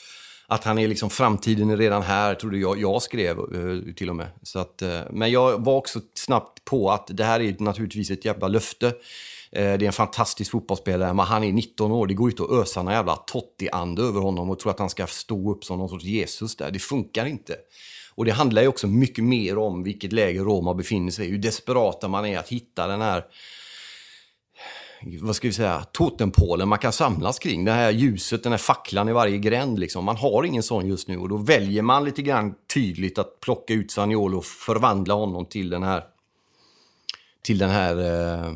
att 0.46 0.64
han 0.64 0.78
är 0.78 0.88
liksom, 0.88 1.10
framtiden 1.10 1.70
är 1.70 1.76
redan 1.76 2.02
här, 2.02 2.34
trodde 2.34 2.58
jag, 2.58 2.80
jag 2.80 3.02
skrev 3.02 3.38
eh, 3.38 3.94
till 3.94 4.10
och 4.10 4.16
med. 4.16 4.28
Så 4.42 4.58
att, 4.58 4.82
eh, 4.82 5.00
men 5.10 5.30
jag 5.30 5.64
var 5.64 5.76
också 5.76 6.00
snabbt 6.14 6.64
på 6.64 6.90
att 6.90 7.06
det 7.10 7.24
här 7.24 7.40
är 7.40 7.56
naturligtvis 7.58 8.10
ett 8.10 8.24
jävla 8.24 8.48
löfte. 8.48 8.92
Eh, 9.52 9.78
det 9.78 9.84
är 9.84 9.86
en 9.86 9.92
fantastisk 9.92 10.50
fotbollsspelare, 10.50 11.14
men 11.14 11.26
han 11.26 11.44
är 11.44 11.52
19 11.52 11.92
år. 11.92 12.06
Det 12.06 12.14
går 12.14 12.30
inte 12.30 12.42
att 12.42 12.50
ösa 12.50 12.82
någon 12.82 12.94
jävla 12.94 13.16
Totti-ande 13.16 14.02
över 14.02 14.20
honom 14.20 14.50
och 14.50 14.58
tro 14.58 14.70
att 14.70 14.78
han 14.78 14.90
ska 14.90 15.06
stå 15.06 15.52
upp 15.52 15.64
som 15.64 15.78
någon 15.78 15.88
sorts 15.88 16.04
Jesus 16.04 16.56
där. 16.56 16.70
Det 16.70 16.78
funkar 16.78 17.26
inte. 17.26 17.56
Och 18.14 18.24
det 18.24 18.30
handlar 18.30 18.62
ju 18.62 18.68
också 18.68 18.86
mycket 18.86 19.24
mer 19.24 19.58
om 19.58 19.82
vilket 19.82 20.12
läge 20.12 20.40
Roma 20.40 20.74
befinner 20.74 21.10
sig 21.10 21.26
i. 21.26 21.30
Hur 21.30 21.38
desperata 21.38 22.08
man 22.08 22.26
är 22.26 22.38
att 22.38 22.48
hitta 22.48 22.86
den 22.86 23.00
här 23.00 23.24
vad 25.20 25.36
ska 25.36 25.48
vi 25.48 25.52
säga, 25.52 25.84
totempålen 25.92 26.68
man 26.68 26.78
kan 26.78 26.92
samlas 26.92 27.38
kring. 27.38 27.64
Det 27.64 27.72
här 27.72 27.90
ljuset, 27.90 28.42
den 28.42 28.52
här 28.52 28.58
facklan 28.58 29.08
i 29.08 29.12
varje 29.12 29.38
gränd. 29.38 29.78
Liksom. 29.78 30.04
Man 30.04 30.16
har 30.16 30.44
ingen 30.44 30.62
sån 30.62 30.86
just 30.86 31.08
nu 31.08 31.18
och 31.18 31.28
då 31.28 31.36
väljer 31.36 31.82
man 31.82 32.04
lite 32.04 32.22
grann 32.22 32.54
tydligt 32.74 33.18
att 33.18 33.40
plocka 33.40 33.74
ut 33.74 33.90
Saniolo 33.90 34.38
och 34.38 34.44
förvandla 34.44 35.14
honom 35.14 35.46
till 35.46 35.70
den 35.70 35.82
här 35.82 36.04
till 37.42 37.58
den 37.58 37.70
här 37.70 37.96
eh, 37.98 38.52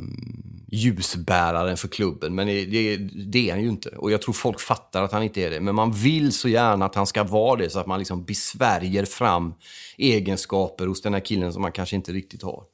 ljusbäraren 0.66 1.76
för 1.76 1.88
klubben. 1.88 2.34
Men 2.34 2.46
det, 2.46 2.96
det, 2.96 3.48
är 3.48 3.52
han 3.52 3.62
ju 3.62 3.68
inte. 3.68 3.88
Och 3.88 4.10
jag 4.10 4.22
tror 4.22 4.32
folk 4.32 4.60
fattar 4.60 5.02
att 5.02 5.12
han 5.12 5.22
inte 5.22 5.40
är 5.40 5.50
det. 5.50 5.60
Men 5.60 5.74
man 5.74 5.92
vill 5.92 6.32
så 6.32 6.48
gärna 6.48 6.84
att 6.84 6.94
han 6.94 7.06
ska 7.06 7.24
vara 7.24 7.56
det 7.56 7.70
så 7.70 7.78
att 7.78 7.86
man 7.86 7.98
liksom 7.98 8.24
besvärjer 8.24 9.04
fram 9.04 9.54
egenskaper 9.98 10.86
hos 10.86 11.02
den 11.02 11.14
här 11.14 11.20
killen 11.20 11.52
som 11.52 11.62
man 11.62 11.72
kanske 11.72 11.96
inte 11.96 12.12
riktigt 12.12 12.42
har. 12.42 12.64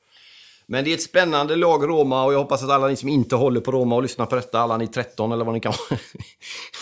Men 0.66 0.84
det 0.84 0.90
är 0.90 0.94
ett 0.94 1.02
spännande 1.02 1.56
lag, 1.56 1.88
Roma, 1.88 2.24
och 2.24 2.32
jag 2.32 2.38
hoppas 2.38 2.62
att 2.62 2.70
alla 2.70 2.88
ni 2.88 2.96
som 2.96 3.08
inte 3.08 3.36
håller 3.36 3.60
på 3.60 3.72
Roma 3.72 3.96
och 3.96 4.02
lyssnar 4.02 4.26
på 4.26 4.36
detta, 4.36 4.60
alla 4.60 4.76
ni 4.76 4.86
13 4.86 5.32
eller 5.32 5.44
vad 5.44 5.54
ni 5.54 5.60
kan 5.60 5.72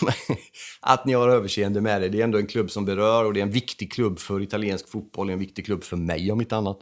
att 0.80 1.04
ni 1.06 1.12
har 1.12 1.28
överseende 1.28 1.80
med 1.80 2.02
det. 2.02 2.08
Det 2.08 2.20
är 2.20 2.24
ändå 2.24 2.38
en 2.38 2.46
klubb 2.46 2.70
som 2.70 2.84
berör 2.84 3.24
och 3.24 3.34
det 3.34 3.40
är 3.40 3.42
en 3.42 3.50
viktig 3.50 3.92
klubb 3.92 4.18
för 4.18 4.42
italiensk 4.42 4.88
fotboll, 4.88 5.26
det 5.26 5.30
är 5.30 5.34
en 5.34 5.40
viktig 5.40 5.64
klubb 5.66 5.84
för 5.84 5.96
mig 5.96 6.32
om 6.32 6.40
inte 6.40 6.56
annat. 6.56 6.80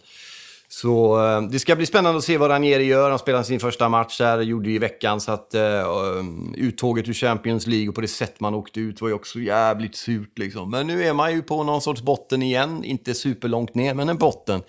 Så 0.70 1.26
eh, 1.26 1.42
det 1.42 1.58
ska 1.58 1.76
bli 1.76 1.86
spännande 1.86 2.18
att 2.18 2.24
se 2.24 2.38
vad 2.38 2.50
Ranieri 2.50 2.84
gör. 2.84 3.10
Han 3.10 3.18
spelade 3.18 3.44
sin 3.44 3.60
första 3.60 3.88
match 3.88 4.18
där, 4.18 4.40
gjorde 4.40 4.70
i 4.70 4.78
veckan, 4.78 5.20
så 5.20 5.32
att 5.32 5.54
uh, 5.54 6.24
uttåget 6.54 7.08
ur 7.08 7.12
Champions 7.12 7.66
League 7.66 7.88
och 7.88 7.94
på 7.94 8.00
det 8.00 8.08
sätt 8.08 8.40
man 8.40 8.54
åkte 8.54 8.80
ut 8.80 9.00
var 9.00 9.08
ju 9.08 9.14
också 9.14 9.38
jävligt 9.38 9.96
surt 9.96 10.38
liksom. 10.38 10.70
Men 10.70 10.86
nu 10.86 11.04
är 11.04 11.12
man 11.12 11.32
ju 11.32 11.42
på 11.42 11.64
någon 11.64 11.80
sorts 11.80 12.02
botten 12.02 12.42
igen, 12.42 12.84
inte 12.84 13.14
superlångt 13.14 13.74
ner, 13.74 13.94
men 13.94 14.08
en 14.08 14.18
botten. 14.18 14.62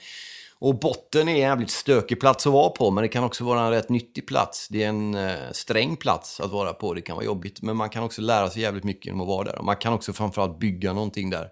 Och 0.62 0.80
botten 0.80 1.28
är 1.28 1.32
en 1.32 1.40
jävligt 1.40 1.70
stökig 1.70 2.20
plats 2.20 2.48
att 2.48 2.54
vara 2.54 2.70
på, 2.70 2.92
men 2.92 3.02
det 3.02 3.08
kan 3.08 3.24
också 3.24 3.44
vara 3.44 3.62
en 3.62 3.72
rätt 3.72 3.90
nyttig 3.90 4.28
plats. 4.28 4.68
Det 4.68 4.84
är 4.84 4.90
en 4.90 5.16
eh, 5.16 5.36
sträng 5.52 5.96
plats 5.96 6.40
att 6.40 6.52
vara 6.52 6.74
på, 6.74 6.94
det 6.94 7.02
kan 7.02 7.16
vara 7.16 7.26
jobbigt, 7.26 7.62
men 7.62 7.78
man 7.78 7.90
kan 7.90 8.04
också 8.04 8.22
lära 8.22 8.50
sig 8.50 8.62
jävligt 8.62 8.84
mycket 8.84 9.06
genom 9.06 9.22
att 9.22 9.28
vara 9.28 9.44
där. 9.44 9.60
Och 9.60 9.66
man 9.66 9.76
kan 9.76 9.94
också 9.94 10.14
framförallt 10.14 10.60
bygga 10.60 10.94
någonting 10.94 11.30
där 11.30 11.48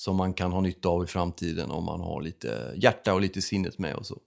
som 0.00 0.16
man 0.16 0.34
kan 0.34 0.52
ha 0.52 0.60
nytta 0.60 0.88
av 0.88 1.04
i 1.04 1.06
framtiden 1.06 1.70
om 1.70 1.84
man 1.84 2.00
har 2.00 2.22
lite 2.22 2.72
hjärta 2.76 3.14
och 3.14 3.20
lite 3.20 3.42
sinnet 3.42 3.78
med 3.78 3.94
och 3.94 4.06
så. 4.06 4.18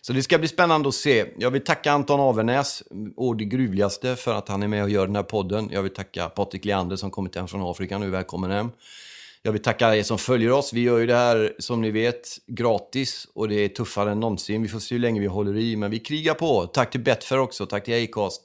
Så 0.00 0.12
det 0.12 0.22
ska 0.22 0.38
bli 0.38 0.48
spännande 0.48 0.88
att 0.88 0.94
se. 0.94 1.26
Jag 1.38 1.50
vill 1.50 1.64
tacka 1.64 1.92
Anton 1.92 2.20
Avernäs, 2.20 2.82
och 3.16 3.36
det 3.36 3.44
gruvligaste, 3.44 4.16
för 4.16 4.34
att 4.34 4.48
han 4.48 4.62
är 4.62 4.68
med 4.68 4.82
och 4.82 4.90
gör 4.90 5.06
den 5.06 5.16
här 5.16 5.22
podden. 5.22 5.68
Jag 5.72 5.82
vill 5.82 5.94
tacka 5.94 6.28
Patrik 6.28 6.64
Leander 6.64 6.96
som 6.96 7.10
kommit 7.10 7.36
hem 7.36 7.48
från 7.48 7.70
Afrika 7.70 7.98
nu. 7.98 8.10
Välkommen 8.10 8.50
hem. 8.50 8.70
Jag 9.42 9.52
vill 9.52 9.62
tacka 9.62 9.96
er 9.96 10.02
som 10.02 10.18
följer 10.18 10.52
oss. 10.52 10.72
Vi 10.72 10.80
gör 10.80 10.98
ju 10.98 11.06
det 11.06 11.14
här, 11.14 11.54
som 11.58 11.80
ni 11.80 11.90
vet, 11.90 12.28
gratis 12.46 13.28
och 13.34 13.48
det 13.48 13.54
är 13.54 13.68
tuffare 13.68 14.10
än 14.10 14.20
någonsin. 14.20 14.62
Vi 14.62 14.68
får 14.68 14.78
se 14.78 14.94
hur 14.94 15.00
länge 15.00 15.20
vi 15.20 15.26
håller 15.26 15.56
i, 15.56 15.76
men 15.76 15.90
vi 15.90 15.98
krigar 15.98 16.34
på. 16.34 16.66
Tack 16.66 16.90
till 16.90 17.00
Betfair 17.00 17.38
också, 17.38 17.66
tack 17.66 17.84
till 17.84 18.04
Acast. 18.04 18.42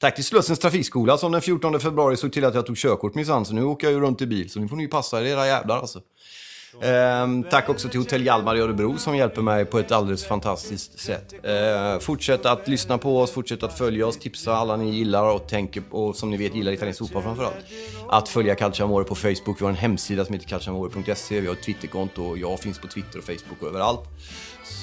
Tack 0.00 0.14
till 0.14 0.24
Slussens 0.24 0.58
trafikskola 0.58 1.18
som 1.18 1.32
den 1.32 1.40
14 1.40 1.80
februari 1.80 2.16
såg 2.16 2.32
till 2.32 2.44
att 2.44 2.54
jag 2.54 2.66
tog 2.66 2.76
körkort 2.76 3.14
minsann, 3.14 3.44
så 3.44 3.54
nu 3.54 3.64
åker 3.64 3.86
jag 3.86 3.94
ju 3.94 4.00
runt 4.00 4.22
i 4.22 4.26
bil. 4.26 4.50
Så 4.50 4.60
nu 4.60 4.68
får 4.68 4.76
ni 4.76 4.88
passa 4.88 5.20
er, 5.20 5.24
era 5.24 5.46
jävlar 5.46 5.78
alltså. 5.78 6.00
Ehm, 6.80 7.42
tack 7.42 7.68
också 7.68 7.88
till 7.88 8.00
Hotell 8.00 8.26
Hjalmar 8.26 8.56
i 8.56 8.60
Örebro 8.60 8.98
som 8.98 9.16
hjälper 9.16 9.42
mig 9.42 9.64
på 9.64 9.78
ett 9.78 9.92
alldeles 9.92 10.24
fantastiskt 10.24 10.98
sätt. 10.98 11.34
Ehm, 11.44 12.00
fortsätt 12.00 12.46
att 12.46 12.68
lyssna 12.68 12.98
på 12.98 13.20
oss, 13.20 13.30
fortsätt 13.30 13.62
att 13.62 13.78
följa 13.78 14.06
oss, 14.06 14.18
tipsa 14.18 14.56
alla 14.56 14.76
ni 14.76 14.90
gillar 14.90 15.34
och 15.34 15.48
tänker 15.48 15.82
och 15.90 16.16
som 16.16 16.30
ni 16.30 16.36
vet 16.36 16.54
gillar 16.54 16.72
italiensk 16.72 16.98
fotboll 16.98 17.22
framförallt. 17.22 17.56
Att 18.08 18.28
följa 18.28 18.54
Calciamore 18.54 19.04
på 19.04 19.14
Facebook, 19.14 19.60
vi 19.60 19.64
har 19.64 19.70
en 19.70 19.76
hemsida 19.76 20.24
som 20.24 20.34
heter 20.34 20.48
calciamore.se, 20.48 21.40
vi 21.40 21.46
har 21.46 21.54
ett 21.54 21.62
Twitterkonto 21.62 22.22
och 22.22 22.38
jag 22.38 22.60
finns 22.60 22.78
på 22.78 22.86
Twitter 22.86 23.18
och 23.18 23.24
Facebook 23.24 23.62
och 23.62 23.68
överallt. 23.68 24.00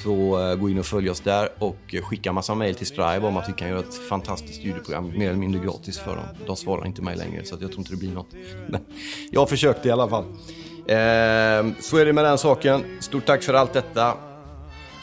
Så 0.04 0.40
uh, 0.40 0.54
gå 0.54 0.70
in 0.70 0.78
och 0.78 0.86
följ 0.86 1.10
oss 1.10 1.20
där 1.20 1.48
och 1.58 1.94
eh, 1.94 2.02
skicka 2.02 2.32
massa 2.32 2.54
mail 2.54 2.74
till 2.74 2.86
Strive 2.86 3.20
om 3.20 3.36
att 3.36 3.48
vi 3.48 3.52
kan 3.52 3.68
göra 3.68 3.78
ett 3.78 4.08
fantastiskt 4.08 4.60
ljudprogram 4.60 5.18
mer 5.18 5.28
eller 5.28 5.38
mindre 5.38 5.60
gratis 5.60 5.98
för 5.98 6.16
dem. 6.16 6.24
De 6.46 6.56
svarar 6.56 6.86
inte 6.86 7.02
mig 7.02 7.16
längre 7.16 7.44
så 7.44 7.56
jag 7.60 7.70
tror 7.70 7.78
inte 7.78 7.90
det 7.90 7.96
blir 7.96 8.12
något. 8.12 8.32
Men 8.68 8.80
jag 9.30 9.48
försökte 9.48 9.88
i 9.88 9.90
alla 9.92 10.08
fall. 10.08 10.24
Eh, 10.90 11.72
så 11.80 11.96
är 11.96 12.04
det 12.04 12.12
med 12.12 12.24
den 12.24 12.38
saken. 12.38 12.84
Stort 13.00 13.26
tack 13.26 13.42
för 13.42 13.54
allt 13.54 13.72
detta. 13.72 14.14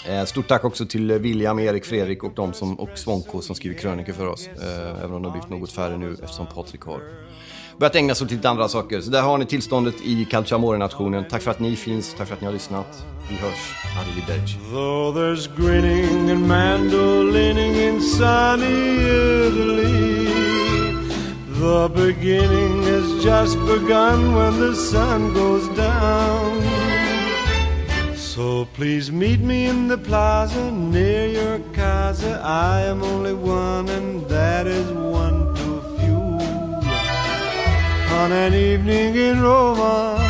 Eh, 0.08 0.26
stort 0.26 0.47
tack 0.47 0.65
också 0.65 0.86
till 0.86 1.12
William, 1.12 1.60
Erik, 1.60 1.86
Fredrik 1.86 2.23
och 2.23 2.32
de 2.36 2.54
som, 2.54 2.80
och 2.80 2.97
Svonko 2.97 3.41
som 3.41 3.56
skriver 3.56 3.78
krönikor 3.78 4.13
för 4.13 4.28
oss. 4.28 4.47
Eh, 4.47 5.04
även 5.04 5.13
om 5.13 5.21
det 5.21 5.30
har 5.30 5.34
blivit 5.34 5.50
något 5.50 5.71
färre 5.71 5.97
nu 5.97 6.13
eftersom 6.23 6.45
Patrik 6.45 6.82
har 6.82 7.02
börjat 7.78 7.95
ägna 7.95 8.15
sig 8.15 8.26
åt 8.26 8.32
lite 8.32 8.50
andra 8.50 8.67
saker. 8.67 9.02
Så 9.02 9.12
där 9.12 9.21
har 9.21 9.38
ni 9.38 9.45
tillståndet 9.45 9.95
i 10.06 10.26
Calciamore-nationen. 10.26 11.26
Tack 11.30 11.41
för 11.41 11.52
att 11.52 11.60
ni 11.60 11.76
finns, 11.76 12.15
tack 12.17 12.28
för 12.28 12.36
att 12.36 12.41
ni 12.41 12.45
har 12.45 12.54
lyssnat. 12.54 13.06
Vi 13.30 13.36
hörs. 13.36 13.76
Arrivederci. 14.02 14.58
Though 14.71 15.17
there's 15.17 15.50
grinning 15.58 16.32
and 16.32 16.47
mandolining 16.47 17.76
in 17.76 18.02
sunny 18.02 18.97
Italy 19.47 20.26
The 21.60 21.89
beginning 21.89 22.84
has 22.84 23.24
just 23.24 23.58
begun 23.65 24.36
when 24.36 24.60
the 24.60 24.76
sun 24.76 25.34
goes 25.34 25.67
down. 25.76 26.62
So 28.15 28.65
please 28.76 29.12
meet 29.12 29.39
me 29.39 29.65
in 29.65 29.88
the 29.88 29.98
plaza 29.98 30.72
near 30.72 31.26
your 31.28 31.60
casa. 31.74 32.39
I 32.43 32.82
am 32.82 33.02
only 33.02 33.34
one 33.34 33.89
and 33.89 34.24
that 34.30 34.67
is 34.67 34.88
one 34.91 35.56
too 35.56 35.82
few. 35.98 36.22
On 38.20 38.32
an 38.32 38.54
evening 38.54 39.15
in 39.15 39.41
Roma 39.41 40.24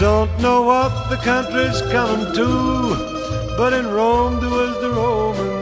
don't 0.00 0.36
know 0.40 0.62
what 0.62 1.10
the 1.10 1.16
country's 1.18 1.80
coming 1.92 2.34
to, 2.34 3.56
but 3.56 3.72
in 3.72 3.86
Rome 3.86 4.40
do 4.40 4.50
as 4.66 4.80
the 4.80 4.90
Romans 4.90 5.59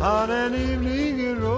on 0.00 0.30
an 0.30 0.54
evening 0.54 1.18
in 1.18 1.40
Roma? 1.40 1.57